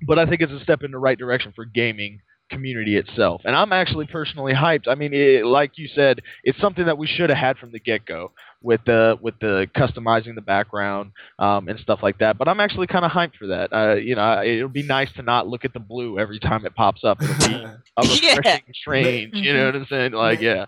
but 0.07 0.19
i 0.19 0.25
think 0.25 0.41
it's 0.41 0.51
a 0.51 0.61
step 0.63 0.83
in 0.83 0.91
the 0.91 0.99
right 0.99 1.17
direction 1.17 1.51
for 1.55 1.65
gaming 1.65 2.19
community 2.53 2.95
itself. 2.95 3.41
And 3.45 3.55
I'm 3.55 3.73
actually 3.73 4.07
personally 4.07 4.53
hyped. 4.53 4.87
I 4.87 4.95
mean, 4.95 5.13
it, 5.13 5.45
like 5.45 5.71
you 5.77 5.87
said, 5.93 6.21
it's 6.43 6.59
something 6.59 6.85
that 6.85 6.97
we 6.97 7.07
should 7.07 7.29
have 7.29 7.39
had 7.39 7.57
from 7.57 7.71
the 7.71 7.79
get 7.79 8.05
go 8.05 8.31
with 8.61 8.79
the 8.85 9.17
with 9.21 9.33
the 9.41 9.67
customizing 9.75 10.35
the 10.35 10.41
background 10.41 11.11
um, 11.39 11.67
and 11.67 11.77
stuff 11.79 11.99
like 12.01 12.19
that. 12.19 12.37
But 12.37 12.47
I'm 12.47 12.59
actually 12.61 12.87
kind 12.87 13.03
of 13.03 13.11
hyped 13.11 13.35
for 13.37 13.47
that. 13.47 13.73
Uh, 13.73 13.95
you 13.95 14.15
know, 14.15 14.41
it'll 14.43 14.69
be 14.69 14.83
nice 14.83 15.11
to 15.17 15.21
not 15.21 15.47
look 15.47 15.65
at 15.65 15.73
the 15.73 15.79
blue 15.81 16.17
every 16.19 16.39
time 16.39 16.65
it 16.65 16.73
pops 16.75 17.03
up. 17.03 17.21
It'll 17.21 17.47
be 17.47 17.53
a 17.97 18.05
Yeah. 18.05 18.35
refreshing 18.37 18.73
change. 18.87 19.33
You 19.35 19.53
know 19.53 19.65
what 19.65 19.75
I'm 19.75 19.85
saying? 19.87 20.11
Like, 20.13 20.39
yeah. 20.41 20.65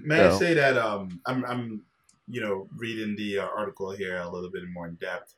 May 0.00 0.20
I 0.20 0.38
say 0.38 0.54
that 0.54 0.76
um, 0.76 1.20
I'm, 1.26 1.44
I'm, 1.46 1.82
you 2.28 2.40
know, 2.42 2.68
reading 2.76 3.16
the 3.16 3.38
uh, 3.38 3.46
article 3.56 3.90
here 3.92 4.18
a 4.18 4.28
little 4.28 4.50
bit 4.50 4.62
more 4.72 4.86
in 4.86 4.96
depth. 4.96 5.34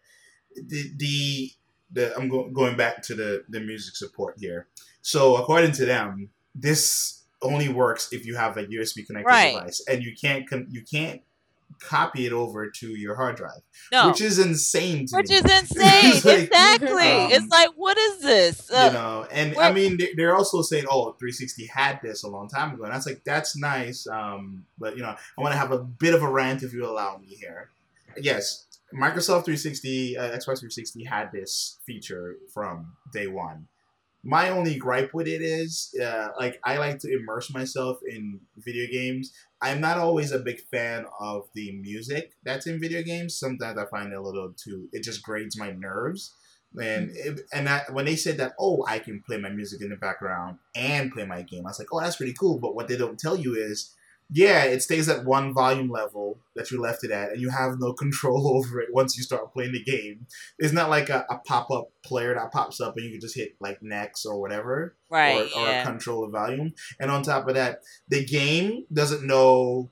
The, 0.56 0.90
the, 0.96 1.50
the 1.92 2.16
I'm 2.16 2.28
go- 2.28 2.50
going 2.50 2.76
back 2.76 3.02
to 3.04 3.14
the 3.14 3.44
the 3.48 3.60
music 3.60 3.94
support 3.96 4.34
here. 4.38 4.66
So 5.02 5.36
according 5.36 5.72
to 5.72 5.84
them, 5.86 6.30
this 6.54 7.22
only 7.42 7.68
works 7.68 8.12
if 8.12 8.26
you 8.26 8.36
have 8.36 8.56
a 8.56 8.64
USB 8.66 9.06
connected 9.06 9.28
Right. 9.28 9.54
device, 9.54 9.82
and 9.88 10.02
you 10.02 10.14
can't 10.20 10.48
con- 10.48 10.66
you 10.70 10.82
can't 10.82 11.22
copy 11.78 12.26
it 12.26 12.32
over 12.32 12.68
to 12.68 12.88
your 12.90 13.14
hard 13.14 13.36
drive, 13.36 13.62
no, 13.92 14.08
which 14.08 14.20
is 14.20 14.38
insane 14.38 15.06
to 15.06 15.16
which 15.16 15.30
me. 15.30 15.36
is 15.36 15.42
insane. 15.60 16.12
It's 16.12 16.24
like, 16.24 16.38
exactly. 16.40 17.10
um, 17.10 17.30
it's 17.30 17.48
like 17.48 17.70
what 17.76 17.96
is 17.96 18.20
this? 18.20 18.70
Uh, 18.70 18.86
you 18.88 18.92
know 18.92 19.26
and 19.30 19.56
i 19.56 19.72
mean 19.72 19.96
they- 19.96 20.12
they're 20.16 20.34
also 20.36 20.60
saying 20.62 20.84
oh 20.90 21.12
360 21.18 21.66
had 21.66 22.00
this 22.02 22.22
a 22.24 22.28
long 22.28 22.48
time 22.48 22.74
ago 22.74 22.82
and 22.84 22.92
that's 22.92 23.06
like 23.06 23.22
that's 23.24 23.56
nice 23.56 24.06
um 24.08 24.64
but 24.78 24.96
you 24.96 25.02
know 25.02 25.14
i 25.38 25.40
want 25.40 25.52
to 25.52 25.58
have 25.58 25.70
a 25.72 25.78
bit 25.78 26.12
of 26.12 26.22
a 26.22 26.28
rant 26.28 26.62
if 26.62 26.72
you 26.74 26.84
allow 26.84 27.16
me 27.18 27.28
here 27.28 27.70
yes 28.20 28.66
microsoft 28.92 29.44
360 29.46 30.18
uh, 30.18 30.22
xbox 30.36 30.58
360 30.58 31.04
had 31.04 31.30
this 31.32 31.78
feature 31.86 32.36
from 32.52 32.92
day 33.12 33.28
one 33.28 33.68
my 34.22 34.50
only 34.50 34.76
gripe 34.76 35.14
with 35.14 35.26
it 35.26 35.40
is 35.40 35.94
uh, 36.02 36.28
like 36.38 36.60
i 36.64 36.76
like 36.76 36.98
to 36.98 37.12
immerse 37.12 37.52
myself 37.52 37.98
in 38.08 38.40
video 38.56 38.86
games. 38.90 39.32
I'm 39.62 39.80
not 39.80 39.98
always 39.98 40.32
a 40.32 40.38
big 40.38 40.60
fan 40.70 41.04
of 41.18 41.48
the 41.54 41.72
music 41.72 42.32
that's 42.44 42.66
in 42.66 42.80
video 42.80 43.02
games. 43.02 43.38
Sometimes 43.38 43.78
i 43.78 43.86
find 43.86 44.12
it 44.12 44.16
a 44.16 44.22
little 44.22 44.52
too 44.56 44.88
it 44.92 45.02
just 45.02 45.22
grades 45.22 45.58
my 45.58 45.70
nerves. 45.72 46.34
And 46.80 47.10
it, 47.14 47.40
and 47.52 47.66
that, 47.66 47.92
when 47.92 48.04
they 48.04 48.14
said 48.14 48.36
that, 48.38 48.52
oh, 48.58 48.84
I 48.86 49.00
can 49.00 49.22
play 49.26 49.38
my 49.38 49.48
music 49.48 49.82
in 49.82 49.90
the 49.90 49.96
background 49.96 50.58
and 50.76 51.10
play 51.10 51.26
my 51.26 51.42
game, 51.42 51.66
I 51.66 51.70
was 51.70 51.80
like, 51.80 51.88
oh, 51.92 52.00
that's 52.00 52.14
pretty 52.14 52.34
cool. 52.34 52.60
But 52.60 52.76
what 52.76 52.86
they 52.86 52.96
don't 52.96 53.18
tell 53.18 53.36
you 53.36 53.56
is 53.56 53.92
yeah, 54.32 54.64
it 54.64 54.82
stays 54.82 55.08
at 55.08 55.24
one 55.24 55.52
volume 55.52 55.90
level 55.90 56.38
that 56.54 56.70
you 56.70 56.80
left 56.80 57.02
it 57.04 57.10
at, 57.10 57.32
and 57.32 57.40
you 57.40 57.50
have 57.50 57.78
no 57.78 57.92
control 58.04 58.56
over 58.56 58.80
it 58.80 58.92
once 58.92 59.16
you 59.16 59.22
start 59.22 59.52
playing 59.52 59.72
the 59.72 59.82
game. 59.82 60.26
It's 60.58 60.72
not 60.72 60.90
like 60.90 61.08
a, 61.08 61.26
a 61.28 61.38
pop 61.38 61.70
up 61.70 61.90
player 62.04 62.34
that 62.34 62.52
pops 62.52 62.80
up 62.80 62.96
and 62.96 63.04
you 63.04 63.12
can 63.12 63.20
just 63.20 63.36
hit 63.36 63.56
like 63.60 63.82
next 63.82 64.24
or 64.24 64.40
whatever, 64.40 64.94
Right. 65.10 65.50
or, 65.54 65.60
or 65.60 65.66
yeah. 65.66 65.84
control 65.84 66.22
the 66.22 66.28
volume. 66.32 66.74
And 66.98 67.10
on 67.10 67.22
top 67.22 67.48
of 67.48 67.54
that, 67.54 67.82
the 68.08 68.24
game 68.24 68.86
doesn't 68.92 69.26
know 69.26 69.90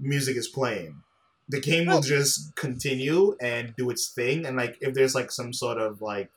music 0.00 0.36
is 0.36 0.48
playing. 0.48 1.02
The 1.48 1.60
game 1.60 1.86
will 1.86 2.02
just 2.02 2.54
continue 2.56 3.34
and 3.40 3.74
do 3.76 3.88
its 3.90 4.08
thing. 4.10 4.44
And 4.44 4.56
like 4.56 4.76
if 4.80 4.92
there's 4.92 5.14
like 5.14 5.30
some 5.30 5.52
sort 5.52 5.78
of 5.78 6.02
like 6.02 6.30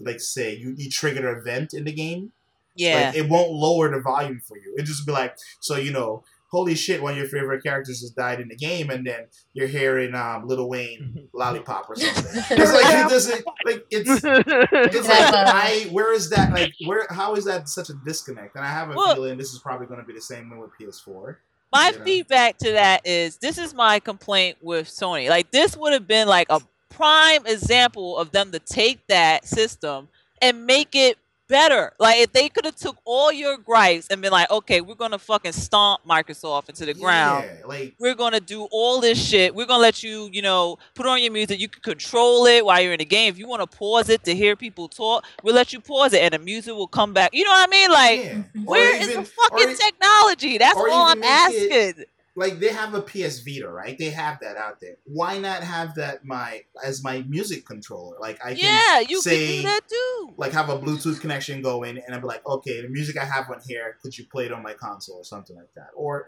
like 0.00 0.20
say 0.20 0.54
you, 0.56 0.74
you 0.76 0.90
trigger 0.90 1.28
an 1.28 1.38
event 1.38 1.74
in 1.74 1.84
the 1.84 1.92
game, 1.92 2.32
yeah. 2.74 3.06
like, 3.06 3.16
it 3.16 3.28
won't 3.28 3.50
lower 3.52 3.90
the 3.90 4.00
volume 4.00 4.40
for 4.40 4.56
you. 4.56 4.74
It 4.76 4.84
just 4.84 5.06
be 5.06 5.12
like, 5.12 5.36
so 5.60 5.76
you 5.76 5.92
know, 5.92 6.24
holy 6.54 6.76
shit, 6.76 7.02
one 7.02 7.12
of 7.12 7.18
your 7.18 7.26
favorite 7.26 7.62
characters 7.64 8.00
just 8.00 8.14
died 8.14 8.40
in 8.40 8.48
the 8.48 8.54
game, 8.56 8.88
and 8.90 9.04
then 9.04 9.26
you're 9.54 9.66
hearing 9.66 10.14
um, 10.14 10.46
Lil 10.46 10.68
Wayne 10.68 11.28
lollipop 11.34 11.90
or 11.90 11.96
something. 12.02 12.42
It's 12.58 12.72
like 12.72 12.94
it 12.94 13.08
doesn't 13.10 13.44
like 13.66 13.86
it's. 13.90 14.10
It's 14.24 15.08
like 15.08 15.34
I 15.34 15.88
where 15.90 16.12
is 16.12 16.30
that 16.30 16.52
like 16.52 16.72
where 16.86 17.06
how 17.10 17.34
is 17.34 17.44
that 17.46 17.68
such 17.68 17.90
a 17.90 17.94
disconnect? 18.06 18.54
And 18.56 18.64
I 18.64 18.68
have 18.68 18.90
a 18.90 18.94
Well- 18.94 19.14
feeling 19.16 19.36
this 19.36 19.52
is 19.52 19.58
probably 19.58 19.86
going 19.86 20.00
to 20.00 20.06
be 20.06 20.12
the 20.14 20.20
same 20.20 20.48
way 20.50 20.58
with 20.58 20.70
PS4. 20.80 21.36
my 21.72 21.90
you 21.90 21.98
know? 21.98 22.04
feedback 22.04 22.58
to 22.58 22.72
that 22.72 23.06
is 23.06 23.38
this 23.38 23.58
is 23.58 23.74
my 23.74 23.98
complaint 23.98 24.58
with 24.62 24.86
Sony. 24.88 25.28
Like 25.28 25.50
this 25.50 25.76
would 25.76 25.92
have 25.92 26.06
been 26.06 26.28
like 26.28 26.46
a 26.50 26.60
prime 26.90 27.44
example 27.46 28.16
of 28.16 28.30
them 28.30 28.52
to 28.52 28.60
take 28.60 29.04
that 29.08 29.44
system 29.46 30.08
and 30.40 30.66
make 30.66 30.94
it 30.94 31.18
better. 31.48 31.92
Like 31.98 32.18
if 32.18 32.32
they 32.32 32.48
could 32.48 32.64
have 32.64 32.76
took 32.76 32.96
all 33.04 33.32
your 33.32 33.56
gripes 33.58 34.08
and 34.10 34.20
been 34.22 34.32
like, 34.32 34.50
okay, 34.50 34.80
we're 34.80 34.94
gonna 34.94 35.18
fucking 35.18 35.52
stomp 35.52 36.02
Microsoft 36.08 36.68
into 36.68 36.84
the 36.86 36.94
ground. 36.94 37.48
Like 37.66 37.94
We're 37.98 38.14
gonna 38.14 38.40
do 38.40 38.68
all 38.70 39.00
this 39.00 39.22
shit. 39.22 39.54
We're 39.54 39.66
gonna 39.66 39.82
let 39.82 40.02
you, 40.02 40.28
you 40.32 40.42
know, 40.42 40.78
put 40.94 41.06
on 41.06 41.22
your 41.22 41.32
music. 41.32 41.60
You 41.60 41.68
can 41.68 41.82
control 41.82 42.46
it 42.46 42.64
while 42.64 42.80
you're 42.80 42.92
in 42.92 42.98
the 42.98 43.04
game. 43.04 43.30
If 43.32 43.38
you 43.38 43.46
want 43.48 43.68
to 43.68 43.76
pause 43.78 44.08
it 44.08 44.24
to 44.24 44.34
hear 44.34 44.56
people 44.56 44.88
talk, 44.88 45.24
we'll 45.42 45.54
let 45.54 45.72
you 45.72 45.80
pause 45.80 46.12
it, 46.12 46.22
and 46.22 46.32
the 46.34 46.38
music 46.38 46.74
will 46.74 46.86
come 46.88 47.12
back. 47.12 47.30
You 47.32 47.44
know 47.44 47.50
what 47.50 47.68
I 47.68 47.70
mean? 47.70 47.90
Like, 47.90 48.24
yeah. 48.24 48.62
where 48.64 48.92
Or 48.92 49.00
is 49.02 49.14
the 49.14 49.24
fucking 49.24 49.76
technology? 49.76 50.58
That's 50.58 50.76
all 50.76 50.90
I'm 50.90 51.18
even 51.18 51.20
make 51.20 51.30
it- 51.30 51.72
asking. 51.96 52.04
Like 52.36 52.58
they 52.58 52.68
have 52.72 52.94
a 52.94 53.00
PS 53.02 53.40
Vita, 53.40 53.68
right? 53.68 53.96
They 53.96 54.10
have 54.10 54.38
that 54.40 54.56
out 54.56 54.80
there. 54.80 54.96
Why 55.04 55.38
not 55.38 55.62
have 55.62 55.94
that 55.96 56.24
my 56.24 56.62
as 56.84 57.02
my 57.04 57.22
music 57.28 57.64
controller? 57.66 58.16
Like 58.20 58.38
I 58.44 58.54
can 58.54 58.64
yeah, 58.64 59.00
you 59.00 59.20
say- 59.20 59.46
can 59.46 59.56
do 59.56 59.62
that 59.68 59.80
too. 59.88 60.34
like 60.36 60.52
have 60.52 60.68
a 60.68 60.78
Bluetooth 60.78 61.20
connection 61.20 61.62
going, 61.62 61.98
and 61.98 62.14
I'd 62.14 62.20
be 62.20 62.26
like, 62.26 62.46
okay, 62.46 62.80
the 62.82 62.88
music 62.88 63.16
I 63.16 63.24
have 63.24 63.48
on 63.50 63.60
here, 63.66 63.96
could 64.02 64.16
you 64.18 64.24
play 64.30 64.46
it 64.46 64.52
on 64.52 64.62
my 64.62 64.74
console 64.74 65.16
or 65.18 65.24
something 65.24 65.56
like 65.56 65.72
that? 65.76 65.88
Or 65.94 66.26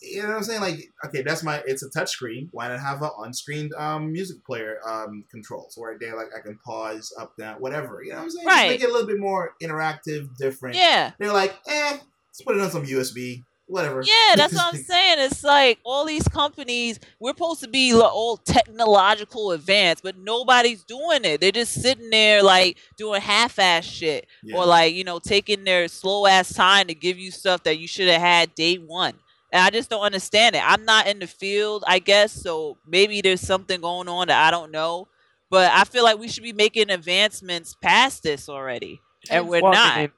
you 0.00 0.22
know 0.22 0.28
what 0.28 0.36
I'm 0.36 0.42
saying? 0.44 0.60
Like, 0.60 0.92
okay, 1.06 1.22
that's 1.22 1.42
my 1.42 1.60
it's 1.66 1.82
a 1.82 1.90
touch 1.90 2.10
screen. 2.10 2.48
Why 2.52 2.68
not 2.68 2.78
have 2.78 3.02
a 3.02 3.06
on-screen 3.06 3.70
um, 3.76 4.12
music 4.12 4.44
player 4.46 4.78
um, 4.86 5.24
controls 5.28 5.74
where 5.76 5.98
they 5.98 6.12
like 6.12 6.28
I 6.36 6.40
can 6.40 6.56
pause 6.64 7.12
up 7.18 7.36
down 7.36 7.56
whatever. 7.56 8.00
You 8.04 8.10
know 8.10 8.18
what 8.18 8.22
I'm 8.24 8.30
saying? 8.30 8.46
Just 8.46 8.56
Right. 8.56 8.68
make 8.70 8.80
it 8.82 8.90
a 8.90 8.92
little 8.92 9.08
bit 9.08 9.18
more 9.18 9.54
interactive, 9.60 10.36
different. 10.36 10.76
Yeah, 10.76 11.10
They're 11.18 11.32
like, 11.32 11.56
eh, 11.68 11.96
let's 12.28 12.42
put 12.46 12.54
it 12.56 12.60
on 12.62 12.70
some 12.70 12.84
USB, 12.84 13.42
whatever. 13.68 14.02
yeah, 14.02 14.34
that's 14.36 14.54
what 14.54 14.74
I'm 14.74 14.80
saying. 14.82 15.18
It's 15.20 15.44
like 15.44 15.78
all 15.84 16.04
these 16.04 16.26
companies, 16.28 16.98
we're 17.20 17.30
supposed 17.30 17.60
to 17.62 17.68
be 17.68 17.92
like, 17.94 18.12
all 18.12 18.36
technological 18.38 19.52
advanced, 19.52 20.02
but 20.02 20.16
nobody's 20.18 20.82
doing 20.84 21.24
it. 21.24 21.40
They're 21.40 21.52
just 21.52 21.80
sitting 21.80 22.10
there 22.10 22.42
like 22.42 22.78
doing 22.96 23.20
half-ass 23.20 23.84
shit, 23.84 24.26
Yeah. 24.42 24.56
or 24.56 24.66
like 24.66 24.94
you 24.94 25.04
know 25.04 25.18
taking 25.18 25.64
their 25.64 25.88
slow 25.88 26.26
ass 26.26 26.52
time 26.52 26.86
to 26.88 26.94
give 26.94 27.18
you 27.18 27.30
stuff 27.30 27.62
that 27.64 27.78
you 27.78 27.86
should 27.88 28.08
have 28.08 28.20
had 28.20 28.54
day 28.54 28.76
one. 28.76 29.14
And 29.52 29.62
I 29.62 29.70
just 29.70 29.88
don't 29.88 30.02
understand 30.02 30.56
it. 30.56 30.62
I'm 30.64 30.84
not 30.84 31.06
in 31.06 31.20
the 31.20 31.26
field, 31.26 31.82
I 31.86 32.00
guess, 32.00 32.32
so 32.32 32.76
maybe 32.86 33.22
there's 33.22 33.40
something 33.40 33.80
going 33.80 34.06
on 34.08 34.28
that 34.28 34.46
I 34.46 34.50
don't 34.50 34.70
know. 34.70 35.08
But 35.50 35.72
I 35.72 35.84
feel 35.84 36.04
like 36.04 36.18
we 36.18 36.28
should 36.28 36.42
be 36.42 36.52
making 36.52 36.90
advancements 36.90 37.74
past 37.80 38.22
this 38.22 38.50
already, 38.50 39.00
and 39.30 39.48
we're 39.48 39.62
Well, 39.62 39.72
I 39.72 39.74
not. 39.74 39.96
mean, 39.98 40.12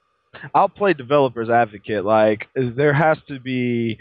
I'll 0.53 0.69
play 0.69 0.93
developers 0.93 1.49
advocate. 1.49 2.05
Like 2.05 2.47
there 2.55 2.93
has 2.93 3.17
to 3.27 3.39
be 3.39 3.97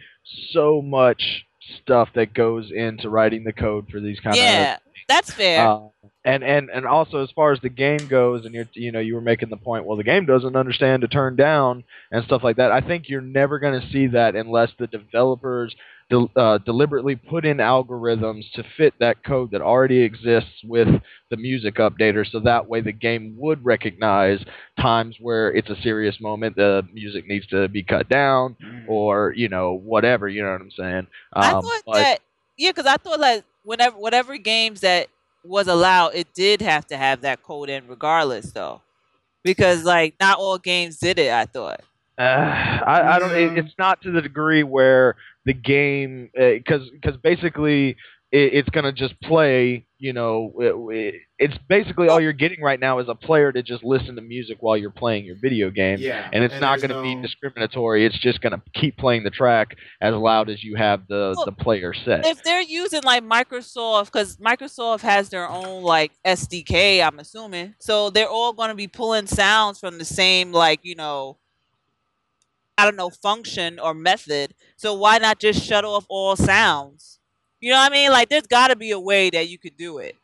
so 0.52 0.82
much 0.82 1.44
stuff 1.82 2.08
that 2.14 2.34
goes 2.34 2.70
into 2.70 3.08
writing 3.08 3.44
the 3.44 3.52
code 3.52 3.88
for 3.90 4.00
these 4.00 4.18
kind 4.20 4.36
of 4.36 4.42
yeah, 4.42 4.78
that's 5.08 5.32
fair. 5.32 5.66
Uh, 5.66 5.80
and, 6.24 6.44
and 6.44 6.68
and 6.70 6.86
also 6.86 7.22
as 7.22 7.30
far 7.30 7.52
as 7.52 7.60
the 7.60 7.68
game 7.68 8.06
goes, 8.08 8.44
and 8.44 8.54
you're 8.54 8.68
you 8.74 8.92
know 8.92 9.00
you 9.00 9.14
were 9.14 9.20
making 9.20 9.48
the 9.48 9.56
point. 9.56 9.86
Well, 9.86 9.96
the 9.96 10.04
game 10.04 10.26
doesn't 10.26 10.56
understand 10.56 11.02
to 11.02 11.08
turn 11.08 11.36
down 11.36 11.84
and 12.12 12.24
stuff 12.24 12.44
like 12.44 12.56
that. 12.56 12.72
I 12.72 12.80
think 12.80 13.08
you're 13.08 13.20
never 13.20 13.58
going 13.58 13.80
to 13.80 13.90
see 13.90 14.08
that 14.08 14.36
unless 14.36 14.70
the 14.78 14.86
developers 14.86 15.74
del- 16.10 16.30
uh, 16.36 16.58
deliberately 16.58 17.16
put 17.16 17.44
in 17.46 17.58
algorithms 17.58 18.50
to 18.52 18.64
fit 18.76 18.92
that 18.98 19.22
code 19.24 19.50
that 19.52 19.62
already 19.62 20.00
exists 20.02 20.62
with 20.64 20.88
the 21.30 21.36
music 21.36 21.76
updater, 21.76 22.28
so 22.30 22.40
that 22.40 22.68
way 22.68 22.80
the 22.80 22.92
game 22.92 23.34
would 23.38 23.64
recognize 23.64 24.44
times 24.78 25.16
where 25.20 25.52
it's 25.52 25.70
a 25.70 25.80
serious 25.82 26.20
moment, 26.20 26.56
the 26.56 26.84
music 26.92 27.26
needs 27.28 27.46
to 27.46 27.68
be 27.68 27.82
cut 27.82 28.08
down, 28.08 28.56
Mm. 28.62 28.84
or 28.88 29.32
you 29.36 29.48
know 29.48 29.72
whatever. 29.72 30.28
You 30.28 30.42
know 30.42 30.52
what 30.52 30.60
I'm 30.60 30.70
saying? 30.72 31.06
I 31.32 31.52
Um, 31.52 31.62
thought 31.62 31.82
but- 31.86 31.94
that 31.94 32.18
yeah, 32.58 32.70
because 32.70 32.86
I 32.86 32.96
thought 32.96 33.20
like 33.20 33.44
whenever 33.62 33.96
whatever 33.96 34.36
games 34.36 34.80
that 34.80 35.06
was 35.44 35.68
allowed, 35.68 36.14
it 36.14 36.26
did 36.34 36.60
have 36.60 36.86
to 36.88 36.96
have 36.96 37.22
that 37.22 37.42
code 37.42 37.70
in 37.70 37.86
regardless, 37.88 38.52
though, 38.52 38.82
because 39.42 39.84
like 39.84 40.14
not 40.20 40.38
all 40.38 40.58
games 40.58 40.98
did 40.98 41.18
it. 41.18 41.32
I 41.32 41.46
thought. 41.46 41.80
Uh, 42.18 42.22
I, 42.86 43.14
I 43.14 43.18
don't. 43.18 43.32
It, 43.34 43.56
it's 43.58 43.74
not 43.78 44.02
to 44.02 44.10
the 44.10 44.20
degree 44.20 44.62
where 44.62 45.16
the 45.50 45.54
game, 45.54 46.30
uh, 46.38 46.50
because 46.60 46.88
because 46.90 47.16
basically 47.22 47.90
it, 48.32 48.54
it's 48.58 48.68
gonna 48.70 48.92
just 48.92 49.14
play. 49.22 49.86
You 50.02 50.14
know, 50.14 50.52
it, 50.58 50.74
it- 50.96 51.14
it's 51.42 51.56
basically 51.70 52.08
all 52.08 52.20
you're 52.20 52.34
getting 52.34 52.60
right 52.60 52.78
now 52.78 52.98
is 52.98 53.08
a 53.08 53.14
player 53.14 53.50
to 53.50 53.62
just 53.62 53.82
listen 53.82 54.14
to 54.16 54.20
music 54.20 54.58
while 54.60 54.76
you're 54.76 54.90
playing 54.90 55.24
your 55.24 55.36
video 55.40 55.70
game, 55.70 55.98
yeah, 56.00 56.28
and 56.34 56.44
it's 56.44 56.60
not 56.60 56.80
going 56.80 56.90
to 56.90 57.00
be 57.02 57.14
discriminatory. 57.22 58.04
It's 58.04 58.18
just 58.18 58.42
going 58.42 58.52
to 58.52 58.60
keep 58.78 58.98
playing 58.98 59.24
the 59.24 59.30
track 59.30 59.68
as 60.02 60.12
loud 60.14 60.50
as 60.50 60.62
you 60.62 60.76
have 60.76 61.06
the 61.08 61.32
Well, 61.34 61.46
the 61.46 61.52
player 61.52 61.94
set. 61.94 62.26
If 62.26 62.42
they're 62.42 62.60
using 62.60 63.02
like 63.04 63.22
Microsoft, 63.24 64.06
because 64.12 64.36
Microsoft 64.36 65.00
has 65.00 65.30
their 65.30 65.48
own 65.48 65.82
like 65.82 66.12
SDK, 66.26 67.02
I'm 67.06 67.18
assuming, 67.18 67.74
so 67.78 68.10
they're 68.10 68.28
all 68.28 68.52
going 68.52 68.68
to 68.68 68.74
be 68.74 68.86
pulling 68.88 69.26
sounds 69.26 69.78
from 69.80 69.96
the 69.98 70.04
same 70.04 70.52
like 70.52 70.80
you 70.82 70.94
know. 70.94 71.38
I 72.80 72.84
don't 72.84 72.96
know 72.96 73.10
function 73.10 73.78
or 73.78 73.94
method. 73.94 74.54
So 74.76 74.94
why 74.94 75.18
not 75.18 75.38
just 75.40 75.62
shut 75.64 75.84
off 75.84 76.06
all 76.08 76.36
sounds? 76.36 77.18
You 77.60 77.70
know 77.72 77.78
what 77.78 77.92
I 77.92 77.94
mean? 77.94 78.10
Like 78.10 78.28
there's 78.28 78.46
got 78.46 78.68
to 78.68 78.76
be 78.76 78.90
a 78.90 79.00
way 79.00 79.30
that 79.30 79.48
you 79.48 79.58
could 79.58 79.76
do 79.76 79.98
it. 79.98 80.16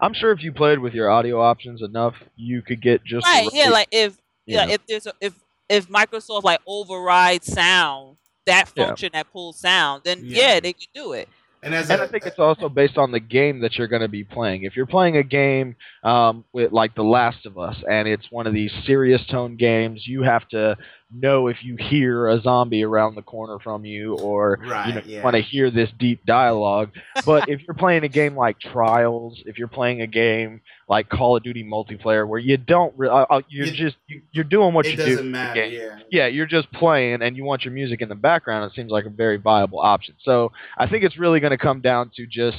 I'm 0.00 0.14
sure 0.14 0.32
if 0.32 0.42
you 0.42 0.52
played 0.52 0.78
with 0.78 0.94
your 0.94 1.10
audio 1.10 1.40
options 1.40 1.82
enough, 1.82 2.14
you 2.36 2.62
could 2.62 2.80
get 2.82 3.04
just 3.04 3.26
the 3.32 3.38
right 3.38 3.48
yeah 3.52 3.70
like 3.70 3.88
if 3.90 4.18
yeah 4.46 4.64
know. 4.66 4.72
if 4.72 4.86
there's 4.86 5.06
a, 5.06 5.12
if 5.20 5.34
if 5.68 5.88
microsoft 5.88 6.44
like 6.44 6.60
overrides 6.66 7.46
sound 7.52 8.16
that 8.46 8.68
Yeah. 8.76 8.86
function 8.86 9.10
that 9.12 9.30
pulls 9.32 9.58
sound 9.60 10.02
then 10.04 10.24
Yeah. 10.24 10.54
yeah, 10.54 10.60
they 10.60 10.72
could 10.72 10.88
do 10.94 11.12
it 11.12 11.28
And 11.62 11.74
as 11.74 11.90
And 11.90 12.00
a- 12.00 12.04
I 12.04 12.06
think 12.06 12.24
it's 12.26 12.38
also 12.38 12.68
based 12.68 12.96
on 12.98 13.10
the 13.12 13.20
game 13.20 13.60
that 13.60 13.76
you're 13.76 13.88
going 13.88 14.02
to 14.02 14.08
be 14.08 14.24
playing. 14.24 14.62
If 14.64 14.76
you're 14.76 14.86
playing 14.86 15.16
a 15.16 15.22
game 15.22 15.76
um, 16.04 16.44
with 16.52 16.72
like 16.72 16.94
The 16.94 17.02
Last 17.02 17.46
of 17.46 17.58
Us, 17.58 17.76
and 17.90 18.06
it's 18.08 18.30
one 18.30 18.46
of 18.46 18.54
these 18.54 18.72
serious 18.84 19.24
tone 19.26 19.56
games, 19.56 20.06
you 20.06 20.22
have 20.22 20.46
to 20.50 20.76
know 21.14 21.46
if 21.46 21.62
you 21.62 21.76
hear 21.76 22.26
a 22.28 22.40
zombie 22.40 22.82
around 22.84 23.14
the 23.14 23.22
corner 23.22 23.58
from 23.58 23.84
you, 23.84 24.16
or 24.18 24.58
Right, 24.60 24.88
you 24.88 24.94
know, 24.94 25.02
yeah. 25.04 25.22
want 25.22 25.36
to 25.36 25.42
hear 25.42 25.70
this 25.70 25.90
deep 25.98 26.24
dialogue. 26.26 26.90
But 27.24 27.48
if 27.48 27.60
you're 27.66 27.74
playing 27.78 28.04
a 28.04 28.08
game 28.08 28.36
like 28.36 28.58
Trials, 28.58 29.40
if 29.46 29.58
you're 29.58 29.68
playing 29.68 30.02
a 30.02 30.06
game 30.06 30.60
like 30.88 31.08
Call 31.08 31.36
of 31.36 31.42
Duty 31.42 31.64
multiplayer, 31.64 32.26
where 32.26 32.38
you 32.40 32.56
don't, 32.56 32.92
re- 32.96 33.08
uh, 33.08 33.26
uh, 33.30 33.42
you're 33.48 33.66
It- 33.66 33.74
just 33.74 33.96
you, 34.08 34.22
you're 34.32 34.44
doing 34.44 34.74
what 34.74 34.86
you 34.86 34.96
do. 34.96 35.04
doesn't 35.04 35.18
in 35.18 35.24
the 35.26 35.30
matter. 35.30 35.64
Yeah. 35.66 35.98
yeah, 36.10 36.26
you're 36.26 36.46
just 36.46 36.70
playing 36.72 37.22
and 37.22 37.36
you 37.36 37.44
want 37.44 37.64
your 37.64 37.72
music 37.74 38.00
in 38.02 38.08
the 38.08 38.14
background, 38.14 38.70
it 38.70 38.74
seems 38.74 38.90
like 38.90 39.04
a 39.06 39.10
very 39.10 39.36
viable 39.36 39.78
option. 39.80 40.14
So 40.22 40.52
I 40.76 40.86
think 40.88 41.04
it's 41.04 41.16
really 41.18 41.40
going 41.40 41.52
to 41.52 41.58
come 41.58 41.80
down 41.80 42.10
to 42.16 42.26
just 42.26 42.56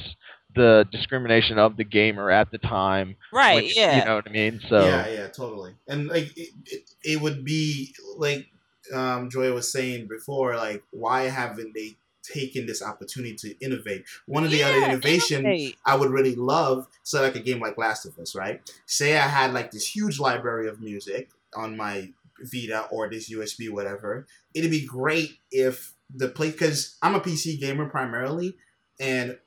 the 0.58 0.86
discrimination 0.92 1.58
of 1.58 1.76
the 1.76 1.84
gamer 1.84 2.30
at 2.30 2.50
the 2.50 2.58
time. 2.58 3.16
right 3.32 3.54
when- 3.54 3.72
yeah 3.74 4.00
You 4.00 4.04
know 4.04 4.16
what 4.16 4.28
I 4.28 4.32
mean? 4.32 4.60
So 4.68 4.80
yeah, 4.86 5.08
yeah, 5.08 5.28
totally. 5.28 5.74
And 5.88 6.08
like 6.08 6.36
it, 6.36 6.50
it, 6.66 6.90
it 7.04 7.20
would 7.20 7.44
be 7.44 7.94
like 8.16 8.46
um, 8.94 9.30
Joy 9.30 9.52
was 9.52 9.70
saying 9.72 10.08
before, 10.08 10.56
like 10.56 10.82
why 10.90 11.22
haven't 11.24 11.72
they 11.74 11.96
taken 12.22 12.66
this 12.66 12.82
opportunity 12.82 13.34
to 13.36 13.64
innovate? 13.64 14.04
One 14.26 14.44
of 14.44 14.50
the 14.50 14.62
other 14.62 14.76
Yeah, 14.78 14.88
innovation 14.88 15.40
innovate. 15.46 15.76
I 15.86 15.94
would 15.96 16.10
really 16.10 16.34
love, 16.34 16.86
so 17.02 17.22
like 17.22 17.36
a 17.36 17.40
game 17.40 17.60
like 17.60 17.78
Last 17.78 18.04
of 18.04 18.18
Us, 18.18 18.34
right? 18.34 18.60
Say 18.86 19.16
I 19.16 19.28
had 19.28 19.54
like 19.54 19.70
this 19.70 19.86
huge 19.96 20.18
library 20.20 20.68
of 20.68 20.80
music 20.80 21.30
on 21.54 21.76
my 21.76 22.12
Vita 22.40 22.86
or 22.90 23.08
this 23.10 23.30
USB, 23.30 23.68
whatever. 23.68 24.26
It'd 24.54 24.70
be 24.70 24.86
great 24.86 25.38
if 25.50 25.94
the 26.14 26.28
play 26.28 26.50
because 26.50 26.96
I'm 27.02 27.14
a 27.14 27.20
PC 27.20 27.58
gamer 27.60 27.88
primarily, 27.88 28.56
and 29.00 29.38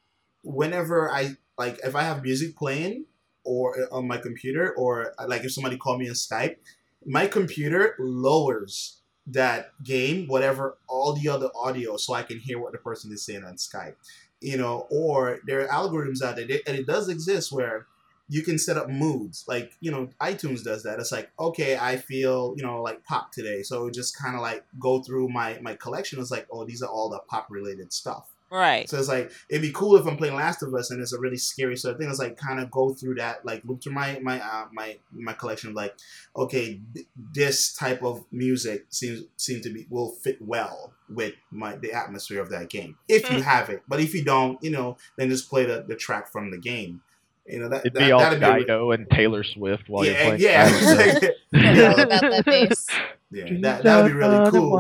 whenever 0.44 1.12
I 1.12 1.36
like 1.58 1.80
if 1.84 1.96
I 1.96 2.04
have 2.04 2.24
music 2.24 2.56
playing 2.56 3.06
or 3.44 3.80
uh, 3.80 3.96
on 3.96 4.08
my 4.08 4.18
computer 4.18 4.74
or 4.74 5.14
uh, 5.18 5.28
like 5.28 5.44
if 5.44 5.52
somebody 5.54 5.78
called 5.78 6.00
me 6.00 6.08
on 6.10 6.16
Skype, 6.16 6.58
my 7.06 7.28
computer 7.28 7.96
lowers 8.00 8.98
that 9.28 9.72
game, 9.84 10.28
whatever 10.28 10.78
all 10.88 11.14
the 11.14 11.30
other 11.30 11.50
audio, 11.56 11.98
so 11.98 12.14
I 12.14 12.24
can 12.24 12.40
hear 12.40 12.60
what 12.60 12.72
the 12.72 12.80
person 12.80 13.12
is 13.12 13.24
saying 13.24 13.44
on 13.44 13.56
Skype. 13.56 13.96
You 14.40 14.58
know, 14.58 14.88
or 14.90 15.40
there 15.46 15.62
are 15.62 15.68
algorithms 15.68 16.24
out 16.24 16.36
there, 16.36 16.48
and 16.66 16.76
it 16.76 16.88
does 16.88 17.10
exist 17.10 17.52
where 17.52 17.86
you 18.32 18.42
can 18.42 18.58
set 18.58 18.78
up 18.78 18.90
moods. 18.90 19.44
Like, 19.46 19.74
you 19.82 19.92
know, 19.92 20.08
iTunes 20.22 20.64
does 20.64 20.84
that. 20.84 21.00
It's 21.00 21.12
like, 21.12 21.30
okay, 21.38 21.78
I 21.78 21.98
feel, 21.98 22.56
you 22.56 22.64
know, 22.64 22.82
like 22.82 23.04
pop 23.04 23.34
today. 23.34 23.62
So 23.62 23.90
just 23.90 24.18
kind 24.18 24.36
of 24.36 24.42
like 24.42 24.64
go 24.80 25.04
through 25.04 25.28
my, 25.28 25.60
my 25.62 25.76
collection. 25.76 26.18
It's 26.20 26.32
like, 26.32 26.48
oh, 26.50 26.64
these 26.64 26.82
are 26.82 26.90
all 26.90 27.10
the 27.10 27.20
pop 27.28 27.48
related 27.50 27.92
stuff. 27.92 28.34
Right. 28.52 28.90
So 28.90 28.98
it's 29.00 29.08
like 29.08 29.32
it'd 29.50 29.62
be 29.62 29.72
cool 29.72 29.96
if 29.96 30.06
I'm 30.06 30.18
playing 30.18 30.36
Last 30.36 30.62
of 30.62 30.74
Us 30.76 30.92
and 30.92 31.02
it's 31.02 31.14
a 31.14 31.20
really 31.20 31.38
scary 31.38 31.78
sort 31.78 31.94
of 31.94 32.00
thing. 32.00 32.10
It's 32.10 32.20
like 32.20 32.36
kind 32.36 32.60
of 32.60 32.70
go 32.70 32.94
through 32.94 33.16
that, 33.16 33.46
like 33.46 33.62
look 33.64 33.82
through 33.82 33.94
my 33.94 34.20
my 34.22 34.42
uh, 34.42 34.66
my 34.74 34.98
my 35.14 35.32
collection 35.32 35.70
of 35.70 35.76
like, 35.76 35.96
okay, 36.36 36.82
th- 36.94 37.08
this 37.34 37.74
type 37.74 38.04
of 38.04 38.26
music 38.32 38.88
seems 38.90 39.24
seem 39.38 39.62
to 39.62 39.70
be 39.70 39.88
will 39.90 40.10
fit 40.12 40.42
well 40.42 40.92
with 41.10 41.34
my 41.50 41.78
the 41.78 41.94
atmosphere 41.94 42.42
of 42.42 42.50
that 42.50 42.70
game 42.70 42.98
if 43.08 43.32
you 43.32 43.42
have 43.42 43.70
it. 43.70 43.84
But 43.88 44.02
if 44.02 44.14
you 44.14 44.24
don't, 44.24 44.62
you 44.62 44.72
know, 44.72 44.98
then 45.18 45.30
just 45.30 45.50
play 45.50 45.66
the, 45.66 45.86
the 45.88 45.96
track 45.96 46.30
from 46.30 46.52
the 46.52 46.58
game. 46.58 47.02
You 47.48 47.60
know 47.60 47.70
that 47.70 47.80
It'd 47.86 47.94
that, 47.94 48.00
be 48.06 48.12
all 48.12 48.20
that'd 48.20 48.40
be 48.40 48.46
really- 48.46 48.60
Dido 48.62 48.92
and 48.92 49.10
Taylor 49.10 49.44
Swift 49.44 49.88
while 49.88 50.06
you're 50.06 50.14
yeah, 50.14 50.26
playing. 50.26 50.42
yeah, 50.42 50.70
Silent 50.70 51.24
Hill. 51.54 51.94
About 52.04 52.20
that 52.20 52.46
bass. 52.46 52.88
Yeah. 53.32 53.46
That 53.62 53.84
that 53.84 54.04
would 54.04 54.12
be 54.12 54.14
really 54.18 54.38
cool. 54.52 54.72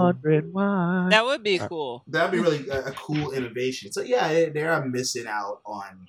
That 1.10 1.26
would 1.26 1.44
be 1.44 1.60
Uh, 1.60 1.68
cool. 1.68 2.04
That'd 2.08 2.32
be 2.32 2.40
really 2.40 2.68
a, 2.70 2.88
a 2.88 2.92
cool 2.92 3.32
innovation. 3.32 3.92
So 3.92 4.02
yeah, 4.02 4.28
they, 4.28 4.50
they 4.50 4.64
are 4.64 4.86
missing 4.86 5.28
out 5.28 5.62
on, 5.66 6.08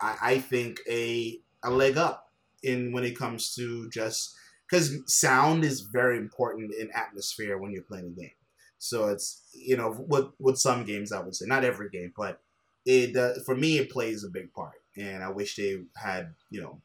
I, 0.00 0.16
I 0.22 0.38
think 0.38 0.80
a 0.88 1.40
a 1.62 1.70
leg 1.70 1.96
up 1.96 2.30
in 2.62 2.92
when 2.92 3.04
it 3.04 3.16
comes 3.18 3.54
to 3.54 3.88
just 3.90 4.34
because 4.68 4.98
sound 5.06 5.64
is 5.64 5.80
very 5.82 6.16
important 6.18 6.72
in 6.74 6.90
atmosphere 6.92 7.58
when 7.58 7.72
you're 7.72 7.82
playing 7.82 8.06
a 8.06 8.20
game. 8.20 8.30
So 8.78 9.08
it's 9.08 9.42
you 9.52 9.76
know 9.76 9.94
with 10.08 10.26
with 10.38 10.58
some 10.58 10.84
games 10.84 11.12
I 11.12 11.20
would 11.20 11.34
say 11.34 11.46
not 11.46 11.64
every 11.64 11.88
game, 11.90 12.12
but 12.16 12.40
it 12.84 13.16
uh, 13.16 13.34
for 13.46 13.54
me 13.56 13.78
it 13.78 13.90
plays 13.90 14.24
a 14.24 14.28
big 14.28 14.52
part, 14.52 14.74
and 14.96 15.22
I 15.22 15.30
wish 15.30 15.56
they 15.56 15.82
had 15.96 16.34
you 16.50 16.60
know 16.60 16.80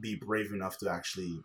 be 0.00 0.14
brave 0.14 0.52
enough 0.52 0.78
to 0.78 0.90
actually 0.90 1.40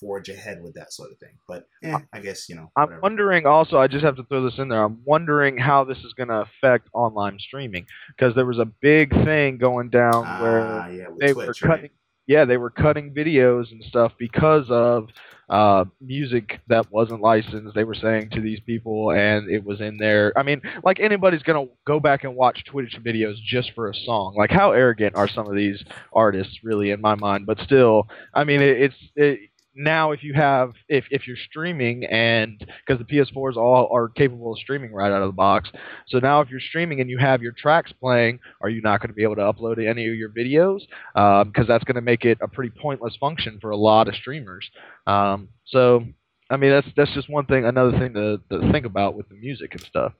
forge 0.00 0.28
ahead 0.28 0.62
with 0.62 0.74
that 0.74 0.92
sort 0.92 1.10
of 1.10 1.18
thing. 1.18 1.34
But 1.46 1.66
eh, 1.82 1.98
I 2.12 2.20
guess 2.20 2.48
you 2.48 2.54
know. 2.54 2.70
I'm 2.76 3.00
wondering 3.02 3.46
also, 3.46 3.78
I 3.78 3.86
just 3.88 4.04
have 4.04 4.16
to 4.16 4.24
throw 4.24 4.42
this 4.42 4.58
in 4.58 4.68
there. 4.68 4.82
I'm 4.84 5.00
wondering 5.04 5.58
how 5.58 5.84
this 5.84 5.98
is 5.98 6.12
going 6.14 6.28
to 6.28 6.40
affect 6.42 6.88
online 6.92 7.38
streaming 7.38 7.86
because 8.16 8.34
there 8.34 8.46
was 8.46 8.58
a 8.58 8.64
big 8.64 9.12
thing 9.24 9.58
going 9.58 9.90
down 9.90 10.24
where 10.40 10.60
Ah, 10.66 10.88
yeah, 10.88 11.06
they 11.18 11.32
Twitch, 11.32 11.46
were 11.62 11.68
right? 11.68 11.76
cutting 11.76 11.90
yeah 12.28 12.44
they 12.44 12.56
were 12.58 12.70
cutting 12.70 13.12
videos 13.12 13.72
and 13.72 13.82
stuff 13.82 14.12
because 14.18 14.66
of 14.70 15.08
uh, 15.48 15.84
music 16.00 16.60
that 16.68 16.90
wasn't 16.92 17.20
licensed 17.22 17.74
they 17.74 17.84
were 17.84 17.94
saying 17.94 18.28
to 18.30 18.40
these 18.42 18.60
people 18.60 19.12
and 19.12 19.48
it 19.50 19.64
was 19.64 19.80
in 19.80 19.96
there 19.96 20.30
i 20.36 20.42
mean 20.42 20.60
like 20.84 21.00
anybody's 21.00 21.42
gonna 21.42 21.64
go 21.86 21.98
back 21.98 22.24
and 22.24 22.36
watch 22.36 22.64
twitch 22.66 22.98
videos 23.02 23.36
just 23.42 23.72
for 23.74 23.88
a 23.88 23.94
song 23.94 24.34
like 24.36 24.50
how 24.50 24.72
arrogant 24.72 25.16
are 25.16 25.26
some 25.26 25.48
of 25.48 25.56
these 25.56 25.82
artists 26.12 26.58
really 26.62 26.90
in 26.90 27.00
my 27.00 27.14
mind 27.14 27.46
but 27.46 27.58
still 27.60 28.06
i 28.34 28.44
mean 28.44 28.60
it, 28.60 28.78
it's 28.82 28.96
it, 29.16 29.47
now 29.78 30.10
if 30.10 30.22
you 30.22 30.34
have 30.34 30.72
if, 30.88 31.04
if 31.10 31.26
you're 31.26 31.36
streaming 31.48 32.04
and 32.06 32.66
because 32.86 32.98
the 32.98 33.16
ps4s 33.16 33.56
all 33.56 33.88
are 33.92 34.08
capable 34.08 34.52
of 34.52 34.58
streaming 34.58 34.92
right 34.92 35.12
out 35.12 35.22
of 35.22 35.28
the 35.28 35.32
box 35.32 35.70
so 36.08 36.18
now 36.18 36.40
if 36.40 36.50
you're 36.50 36.60
streaming 36.60 37.00
and 37.00 37.08
you 37.08 37.16
have 37.16 37.40
your 37.42 37.52
tracks 37.52 37.92
playing 38.00 38.38
are 38.60 38.68
you 38.68 38.82
not 38.82 39.00
going 39.00 39.08
to 39.08 39.14
be 39.14 39.22
able 39.22 39.36
to 39.36 39.42
upload 39.42 39.78
any 39.78 40.08
of 40.08 40.14
your 40.14 40.30
videos 40.30 40.80
because 41.14 41.66
that's 41.66 41.84
going 41.84 41.94
to 41.94 42.00
make 42.00 42.24
it 42.24 42.38
a 42.40 42.48
pretty 42.48 42.70
pointless 42.80 43.16
function 43.16 43.58
for 43.60 43.70
a 43.70 43.76
lot 43.76 44.08
of 44.08 44.14
streamers. 44.14 44.68
Um, 45.06 45.48
so, 45.66 46.04
I 46.50 46.56
mean, 46.56 46.70
that's 46.70 46.88
that's 46.96 47.12
just 47.12 47.28
one 47.28 47.46
thing, 47.46 47.64
another 47.64 47.92
thing 47.98 48.14
to, 48.14 48.40
to 48.50 48.72
think 48.72 48.86
about 48.86 49.14
with 49.14 49.28
the 49.28 49.34
music 49.34 49.72
and 49.72 49.82
stuff. 49.82 50.12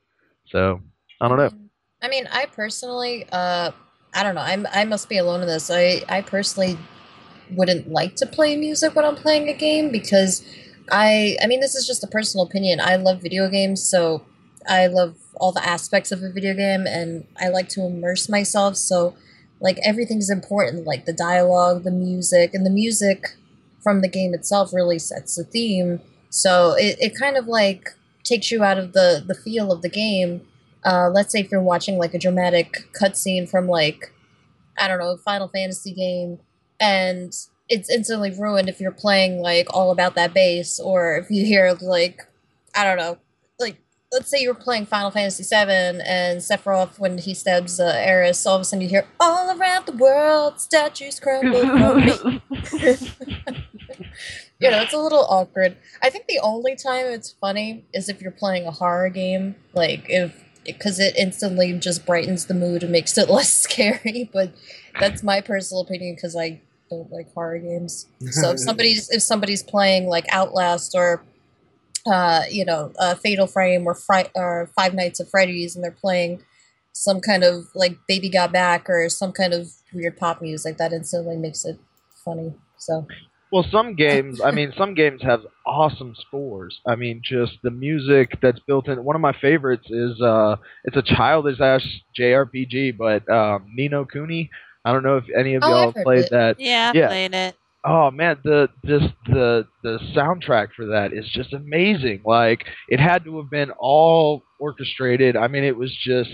So, 0.47 0.81
I 1.21 1.27
don't 1.27 1.37
know. 1.37 1.51
I 2.01 2.07
mean, 2.07 2.27
I 2.31 2.45
personally, 2.45 3.25
uh, 3.31 3.71
I 4.13 4.23
don't 4.23 4.35
know. 4.35 4.41
I'm 4.41 4.67
I 4.71 4.85
must 4.85 5.09
be 5.09 5.17
alone 5.17 5.41
in 5.41 5.47
this. 5.47 5.69
I 5.69 6.03
I 6.07 6.21
personally 6.21 6.77
wouldn't 7.51 7.89
like 7.89 8.15
to 8.17 8.25
play 8.25 8.55
music 8.55 8.95
when 8.95 9.05
I'm 9.05 9.15
playing 9.15 9.49
a 9.49 9.53
game 9.53 9.91
because 9.91 10.43
I 10.91 11.37
I 11.41 11.47
mean 11.47 11.59
this 11.59 11.75
is 11.75 11.87
just 11.87 12.03
a 12.03 12.07
personal 12.07 12.45
opinion. 12.45 12.79
I 12.79 12.95
love 12.95 13.21
video 13.21 13.49
games, 13.49 13.83
so 13.83 14.23
I 14.67 14.87
love 14.87 15.15
all 15.35 15.51
the 15.51 15.65
aspects 15.65 16.11
of 16.11 16.21
a 16.21 16.31
video 16.31 16.53
game 16.53 16.85
and 16.85 17.25
I 17.39 17.49
like 17.49 17.69
to 17.69 17.85
immerse 17.85 18.29
myself. 18.29 18.75
So 18.75 19.15
like 19.59 19.79
everything's 19.83 20.29
important, 20.29 20.85
like 20.85 21.05
the 21.05 21.13
dialogue, 21.13 21.83
the 21.83 21.91
music, 21.91 22.53
and 22.53 22.65
the 22.65 22.69
music 22.69 23.35
from 23.81 24.01
the 24.01 24.07
game 24.07 24.33
itself 24.33 24.73
really 24.73 24.99
sets 24.99 25.35
the 25.35 25.43
theme. 25.43 26.01
So 26.29 26.73
it, 26.77 26.97
it 26.99 27.15
kind 27.17 27.37
of 27.37 27.47
like 27.47 27.89
takes 28.23 28.51
you 28.51 28.63
out 28.63 28.77
of 28.77 28.93
the 28.93 29.23
the 29.25 29.35
feel 29.35 29.71
of 29.71 29.81
the 29.81 29.89
game. 29.89 30.45
Uh, 30.85 31.09
let's 31.09 31.31
say 31.31 31.41
if 31.41 31.51
you're 31.51 31.61
watching 31.61 31.97
like 31.97 32.13
a 32.13 32.19
dramatic 32.19 32.85
cutscene 32.93 33.49
from 33.49 33.67
like 33.67 34.13
I 34.77 34.87
don't 34.87 34.99
know 34.99 35.17
Final 35.17 35.49
Fantasy 35.49 35.93
game, 35.93 36.39
and 36.79 37.33
it's 37.67 37.89
instantly 37.89 38.31
ruined 38.31 38.67
if 38.67 38.79
you're 38.79 38.91
playing 38.91 39.41
like 39.41 39.67
all 39.73 39.91
about 39.91 40.15
that 40.15 40.33
bass, 40.33 40.79
or 40.79 41.17
if 41.17 41.29
you 41.29 41.45
hear 41.45 41.75
like 41.81 42.27
I 42.75 42.83
don't 42.83 42.97
know, 42.97 43.17
like 43.59 43.77
let's 44.11 44.29
say 44.29 44.41
you're 44.41 44.53
playing 44.53 44.85
Final 44.85 45.11
Fantasy 45.11 45.43
VII 45.43 46.01
and 46.05 46.39
Sephiroth 46.39 46.99
when 46.99 47.17
he 47.17 47.33
stabs 47.33 47.79
uh, 47.79 47.93
Aeris, 47.95 48.45
all 48.45 48.55
of 48.55 48.61
a 48.61 48.65
sudden 48.65 48.81
you 48.81 48.89
hear 48.89 49.07
all 49.19 49.59
around 49.59 49.85
the 49.85 49.93
world 49.93 50.59
statues 50.59 51.19
crumble 51.19 51.59
you 54.59 54.69
know, 54.69 54.81
it's 54.81 54.93
a 54.93 54.97
little 54.97 55.25
awkward. 55.29 55.77
I 56.01 56.09
think 56.09 56.27
the 56.27 56.39
only 56.39 56.75
time 56.75 57.05
it's 57.07 57.31
funny 57.31 57.85
is 57.93 58.09
if 58.09 58.21
you're 58.21 58.31
playing 58.31 58.65
a 58.65 58.71
horror 58.71 59.09
game, 59.09 59.55
like 59.73 60.05
if 60.09 60.43
because 60.65 60.99
it 60.99 61.15
instantly 61.17 61.73
just 61.73 62.05
brightens 62.05 62.45
the 62.45 62.53
mood 62.53 62.83
and 62.83 62.91
makes 62.91 63.17
it 63.17 63.29
less 63.29 63.57
scary. 63.57 64.29
But 64.31 64.53
that's 64.99 65.23
my 65.23 65.41
personal 65.41 65.81
opinion 65.81 66.15
because 66.15 66.35
I 66.35 66.61
don't 66.89 67.11
like 67.11 67.31
horror 67.33 67.59
games. 67.59 68.07
So 68.31 68.51
if 68.51 68.59
somebody's 68.67 69.09
if 69.09 69.21
somebody's 69.21 69.63
playing 69.63 70.07
like 70.07 70.25
Outlast 70.31 70.95
or 70.95 71.23
uh, 72.05 72.43
you 72.49 72.65
know, 72.65 72.91
uh, 72.99 73.15
Fatal 73.15 73.47
Frame 73.47 73.85
or, 73.85 73.93
Fri- 73.93 74.31
or 74.35 74.69
Five 74.75 74.93
Nights 74.93 75.19
at 75.19 75.29
Freddy's, 75.29 75.75
and 75.75 75.83
they're 75.83 75.91
playing 75.91 76.41
some 76.93 77.21
kind 77.21 77.43
of 77.43 77.67
like 77.75 77.97
Baby 78.07 78.29
Got 78.29 78.51
Back 78.51 78.89
or 78.89 79.09
some 79.09 79.31
kind 79.31 79.53
of 79.53 79.69
weird 79.93 80.17
pop 80.17 80.41
music, 80.41 80.77
that 80.77 80.93
instantly 80.93 81.35
makes 81.35 81.65
it 81.65 81.77
funny. 82.23 82.53
So 82.77 83.07
Well, 83.51 83.65
some 83.71 83.95
games, 83.95 84.41
I 84.41 84.51
mean, 84.51 84.73
some 84.77 84.93
games 84.93 85.21
have 85.23 85.41
awesome 85.65 86.15
scores. 86.27 86.79
I 86.87 86.95
mean, 86.95 87.21
just 87.23 87.53
the 87.63 87.71
music 87.71 88.37
that's 88.41 88.59
built 88.59 88.87
in. 88.87 89.03
One 89.03 89.15
of 89.15 89.21
my 89.21 89.33
favorites 89.39 89.87
is 89.89 90.19
uh, 90.21 90.55
it's 90.85 90.97
a 90.97 91.01
childish 91.01 91.59
ass 91.59 91.85
JRPG, 92.17 92.97
but 92.97 93.29
um, 93.29 93.71
Ni 93.75 93.87
no 93.87 94.05
Kuni. 94.05 94.49
I 94.85 94.91
don't 94.93 95.03
know 95.03 95.17
if 95.17 95.25
any 95.37 95.55
of 95.55 95.65
Oh, 95.65 95.67
y'all 95.67 95.93
I've 95.95 95.95
played 96.01 96.27
it. 96.27 96.31
that. 96.31 96.57
Yeah, 96.57 96.91
I 96.91 96.93
Yeah. 96.93 97.15
played 97.15 97.33
it. 97.33 97.55
Oh 97.85 98.11
man, 98.11 98.37
the 98.43 98.69
this 98.83 99.03
the 99.25 99.65
the 99.83 99.99
soundtrack 100.15 100.69
for 100.75 100.85
that 100.87 101.13
is 101.13 101.29
just 101.31 101.53
amazing. 101.53 102.21
Like 102.25 102.65
it 102.89 102.99
had 102.99 103.23
to 103.25 103.37
have 103.37 103.49
been 103.49 103.71
all 103.79 104.45
orchestrated. 104.59 105.35
I 105.35 105.47
mean, 105.47 105.63
it 105.63 105.77
was 105.77 105.95
just 105.95 106.29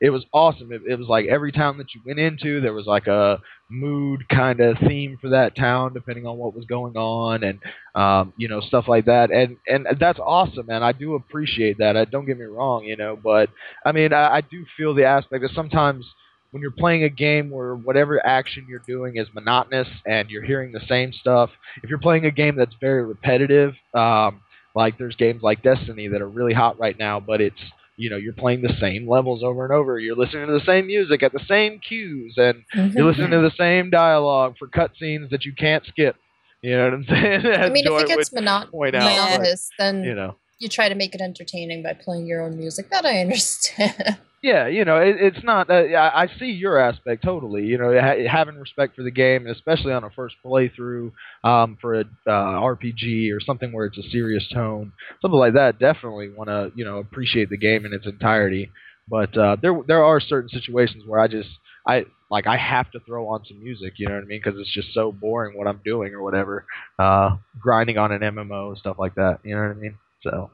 it 0.00 0.10
was 0.10 0.24
awesome. 0.32 0.72
It, 0.72 0.82
it 0.88 0.98
was 0.98 1.08
like 1.08 1.26
every 1.26 1.52
town 1.52 1.78
that 1.78 1.94
you 1.94 2.00
went 2.06 2.18
into, 2.18 2.60
there 2.60 2.72
was 2.72 2.86
like 2.86 3.06
a 3.06 3.38
mood 3.70 4.28
kind 4.28 4.60
of 4.60 4.76
theme 4.86 5.16
for 5.20 5.30
that 5.30 5.54
town, 5.56 5.92
depending 5.94 6.26
on 6.26 6.36
what 6.38 6.54
was 6.54 6.64
going 6.66 6.96
on, 6.96 7.42
and 7.44 7.60
um, 7.94 8.32
you 8.36 8.48
know 8.48 8.60
stuff 8.60 8.86
like 8.88 9.04
that. 9.06 9.30
And 9.30 9.56
and 9.66 9.86
that's 10.00 10.18
awesome, 10.18 10.68
and 10.70 10.84
I 10.84 10.92
do 10.92 11.14
appreciate 11.14 11.78
that. 11.78 11.96
I 11.96 12.04
don't 12.04 12.26
get 12.26 12.38
me 12.38 12.44
wrong, 12.46 12.84
you 12.84 12.96
know, 12.96 13.16
but 13.22 13.50
I 13.84 13.92
mean, 13.92 14.12
I, 14.12 14.36
I 14.36 14.40
do 14.40 14.64
feel 14.76 14.94
the 14.94 15.04
aspect 15.04 15.42
that 15.42 15.50
sometimes 15.54 16.06
when 16.50 16.62
you're 16.62 16.70
playing 16.70 17.04
a 17.04 17.08
game 17.08 17.50
where 17.50 17.74
whatever 17.74 18.24
action 18.24 18.66
you're 18.68 18.82
doing 18.86 19.16
is 19.16 19.26
monotonous 19.34 19.88
and 20.06 20.30
you're 20.30 20.44
hearing 20.44 20.72
the 20.72 20.80
same 20.88 21.12
stuff, 21.12 21.50
if 21.82 21.90
you're 21.90 21.98
playing 21.98 22.26
a 22.26 22.30
game 22.30 22.56
that's 22.56 22.74
very 22.80 23.04
repetitive, 23.04 23.74
um, 23.94 24.40
like 24.74 24.98
there's 24.98 25.16
games 25.16 25.42
like 25.42 25.62
Destiny 25.62 26.08
that 26.08 26.20
are 26.20 26.28
really 26.28 26.54
hot 26.54 26.78
right 26.78 26.98
now, 26.98 27.18
but 27.20 27.40
it's 27.40 27.60
you 27.96 28.10
know 28.10 28.16
you're 28.16 28.34
playing 28.34 28.60
the 28.60 28.74
same 28.78 29.08
levels 29.08 29.42
over 29.42 29.64
and 29.64 29.72
over. 29.72 29.98
You're 29.98 30.16
listening 30.16 30.46
to 30.46 30.52
the 30.52 30.64
same 30.64 30.86
music 30.86 31.22
at 31.22 31.32
the 31.32 31.44
same 31.48 31.78
cues, 31.80 32.34
and 32.36 32.62
you're 32.74 33.06
listening 33.06 33.30
to 33.30 33.40
the 33.40 33.54
same 33.58 33.90
dialogue 33.90 34.56
for 34.58 34.68
cutscenes 34.68 35.30
that 35.30 35.44
you 35.44 35.54
can't 35.54 35.84
skip. 35.86 36.16
You 36.62 36.76
know 36.76 36.84
what 36.84 36.94
I'm 36.94 37.04
saying? 37.08 37.46
I 37.46 37.68
mean, 37.70 37.86
if 37.86 38.02
it 38.02 38.08
gets 38.08 38.32
would 38.32 38.44
monot- 38.44 38.70
point 38.70 38.94
out, 38.94 39.02
but, 39.02 39.08
monotonous, 39.08 39.70
then 39.78 40.04
you 40.04 40.14
know. 40.14 40.36
you 40.58 40.68
try 40.68 40.88
to 40.88 40.94
make 40.94 41.14
it 41.14 41.20
entertaining 41.20 41.82
by 41.82 41.94
playing 41.94 42.26
your 42.26 42.42
own 42.42 42.58
music. 42.58 42.90
That 42.90 43.06
I 43.06 43.18
understand. 43.20 44.18
Yeah, 44.42 44.66
you 44.68 44.84
know, 44.84 44.98
it, 44.98 45.16
it's 45.18 45.42
not. 45.42 45.70
Uh, 45.70 45.82
I, 46.14 46.28
see 46.38 46.46
your 46.52 46.78
aspect 46.78 47.24
totally. 47.24 47.64
You 47.64 47.78
know, 47.78 47.92
ha- 47.98 48.26
having 48.30 48.56
respect 48.56 48.94
for 48.94 49.02
the 49.02 49.10
game, 49.10 49.46
especially 49.46 49.92
on 49.92 50.04
a 50.04 50.10
first 50.10 50.36
playthrough 50.44 51.10
um, 51.42 51.76
for 51.80 52.00
a 52.00 52.04
uh, 52.26 52.30
RPG 52.30 53.32
or 53.32 53.40
something 53.40 53.72
where 53.72 53.86
it's 53.86 53.98
a 53.98 54.08
serious 54.10 54.46
tone, 54.52 54.92
something 55.22 55.38
like 55.38 55.54
that. 55.54 55.78
Definitely 55.78 56.28
want 56.30 56.48
to, 56.48 56.70
you 56.76 56.84
know, 56.84 56.98
appreciate 56.98 57.48
the 57.50 57.56
game 57.56 57.86
in 57.86 57.92
its 57.94 58.06
entirety. 58.06 58.70
But 59.08 59.36
uh, 59.36 59.56
there, 59.62 59.80
there 59.86 60.04
are 60.04 60.20
certain 60.20 60.50
situations 60.50 61.04
where 61.06 61.20
I 61.20 61.28
just, 61.28 61.48
I 61.86 62.04
like, 62.30 62.46
I 62.46 62.56
have 62.56 62.90
to 62.92 63.00
throw 63.00 63.28
on 63.28 63.44
some 63.46 63.62
music. 63.62 63.94
You 63.96 64.08
know 64.08 64.14
what 64.16 64.24
I 64.24 64.26
mean? 64.26 64.40
Because 64.44 64.60
it's 64.60 64.72
just 64.72 64.92
so 64.92 65.12
boring 65.12 65.56
what 65.56 65.66
I'm 65.66 65.80
doing 65.84 66.12
or 66.12 66.22
whatever, 66.22 66.66
uh, 66.98 67.36
grinding 67.58 67.98
on 67.98 68.12
an 68.12 68.22
MMO 68.22 68.68
and 68.68 68.78
stuff 68.78 68.96
like 68.98 69.14
that. 69.14 69.38
You 69.44 69.54
know 69.56 69.62
what 69.62 69.70
I 69.76 69.80
mean? 69.80 69.98
So. 70.22 70.50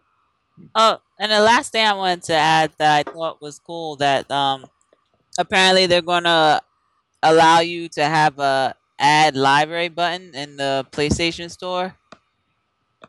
Oh, 0.75 0.99
and 1.19 1.31
the 1.33 1.41
last 1.41 1.73
thing 1.73 1.87
I 1.87 1.93
wanted 1.95 2.23
to 2.25 2.35
add 2.35 2.73
that 2.79 3.07
I 3.07 3.11
thought 3.11 3.41
was 3.41 3.59
cool 3.59 3.97
that 3.97 4.31
um 4.31 4.67
apparently 5.38 5.87
they're 5.87 6.03
gonna 6.03 6.62
allow 7.23 7.61
you 7.61 7.88
to 7.91 8.05
have 8.05 8.38
a 8.38 8.75
add 8.99 9.37
library 9.37 9.88
button 9.88 10.35
in 10.35 10.57
the 10.57 10.87
PlayStation 10.93 11.51
Store. 11.51 11.97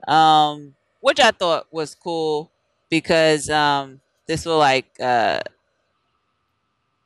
Um, 0.08 0.76
which 1.00 1.20
I 1.20 1.32
thought 1.32 1.68
was 1.72 1.96
cool 1.96 2.52
because 2.90 3.50
um 3.50 4.02
this 4.28 4.46
will 4.46 4.58
like 4.58 4.88
uh 5.00 5.40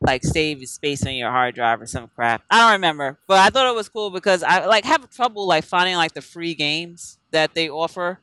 like 0.01 0.23
save 0.23 0.67
space 0.67 1.05
on 1.05 1.15
your 1.15 1.31
hard 1.31 1.55
drive 1.55 1.81
or 1.81 1.87
some 1.87 2.07
crap. 2.15 2.43
I 2.51 2.59
don't 2.61 2.73
remember, 2.73 3.17
but 3.27 3.39
I 3.39 3.49
thought 3.49 3.67
it 3.71 3.75
was 3.75 3.89
cool 3.89 4.11
because 4.11 4.43
I 4.43 4.65
like 4.65 4.85
have 4.85 5.09
trouble 5.09 5.47
like 5.47 5.63
finding 5.63 5.95
like 5.95 6.13
the 6.13 6.21
free 6.21 6.53
games 6.53 7.17
that 7.31 7.55
they 7.55 7.69
offer 7.69 8.19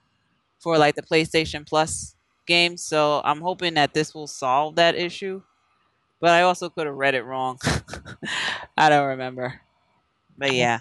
for 0.65 0.79
like 0.79 0.95
the 0.97 1.03
PlayStation 1.03 1.69
Plus 1.69 2.17
games. 2.47 2.83
So 2.83 3.21
I'm 3.23 3.43
hoping 3.43 3.75
that 3.75 3.93
this 3.93 4.15
will 4.15 4.27
solve 4.27 4.77
that 4.77 4.97
issue. 4.97 5.43
But 6.21 6.31
I 6.31 6.43
also 6.43 6.71
could 6.71 6.87
have 6.87 6.97
read 6.97 7.15
it 7.15 7.23
wrong. 7.23 7.59
I 8.77 8.89
don't 8.89 9.09
remember. 9.09 9.61
But 10.39 10.55
yeah. 10.55 10.81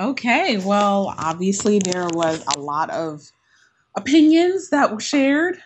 Okay, 0.00 0.56
well, 0.58 1.12
obviously 1.18 1.80
there 1.80 2.06
was 2.14 2.44
a 2.56 2.60
lot 2.60 2.90
of 2.90 3.22
opinions 3.96 4.70
that 4.70 4.92
were 4.92 5.00
shared, 5.00 5.58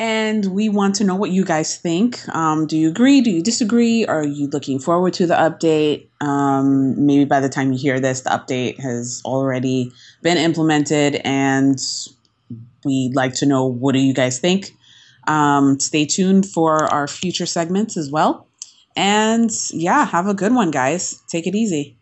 and 0.00 0.46
we 0.46 0.70
want 0.70 0.94
to 0.94 1.04
know 1.04 1.14
what 1.14 1.30
you 1.30 1.44
guys 1.44 1.76
think. 1.76 2.26
Um, 2.34 2.66
do 2.66 2.78
you 2.78 2.88
agree? 2.88 3.20
Do 3.20 3.30
you 3.30 3.42
disagree? 3.42 4.06
Are 4.06 4.24
you 4.24 4.46
looking 4.46 4.78
forward 4.78 5.12
to 5.14 5.26
the 5.26 5.34
update? 5.34 6.06
Um, 6.22 7.04
maybe 7.04 7.26
by 7.26 7.40
the 7.40 7.50
time 7.50 7.70
you 7.70 7.78
hear 7.78 8.00
this, 8.00 8.22
the 8.22 8.30
update 8.30 8.80
has 8.80 9.20
already 9.26 9.92
been 10.22 10.38
implemented, 10.38 11.20
and 11.22 11.78
we'd 12.82 13.14
like 13.14 13.34
to 13.34 13.46
know 13.46 13.66
what 13.66 13.92
do 13.92 13.98
you 13.98 14.14
guys 14.14 14.38
think. 14.38 14.74
Um, 15.28 15.78
stay 15.78 16.06
tuned 16.06 16.46
for 16.46 16.90
our 16.90 17.06
future 17.06 17.44
segments 17.44 17.98
as 17.98 18.10
well. 18.10 18.46
And 18.96 19.50
yeah, 19.70 20.06
have 20.06 20.26
a 20.26 20.34
good 20.34 20.54
one, 20.54 20.70
guys. 20.70 21.22
Take 21.28 21.46
it 21.46 21.54
easy. 21.54 21.98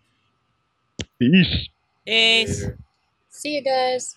Peace. 1.19 1.69
Peace. 2.07 2.65
See 3.31 3.57
you 3.57 3.63
guys. 3.63 4.15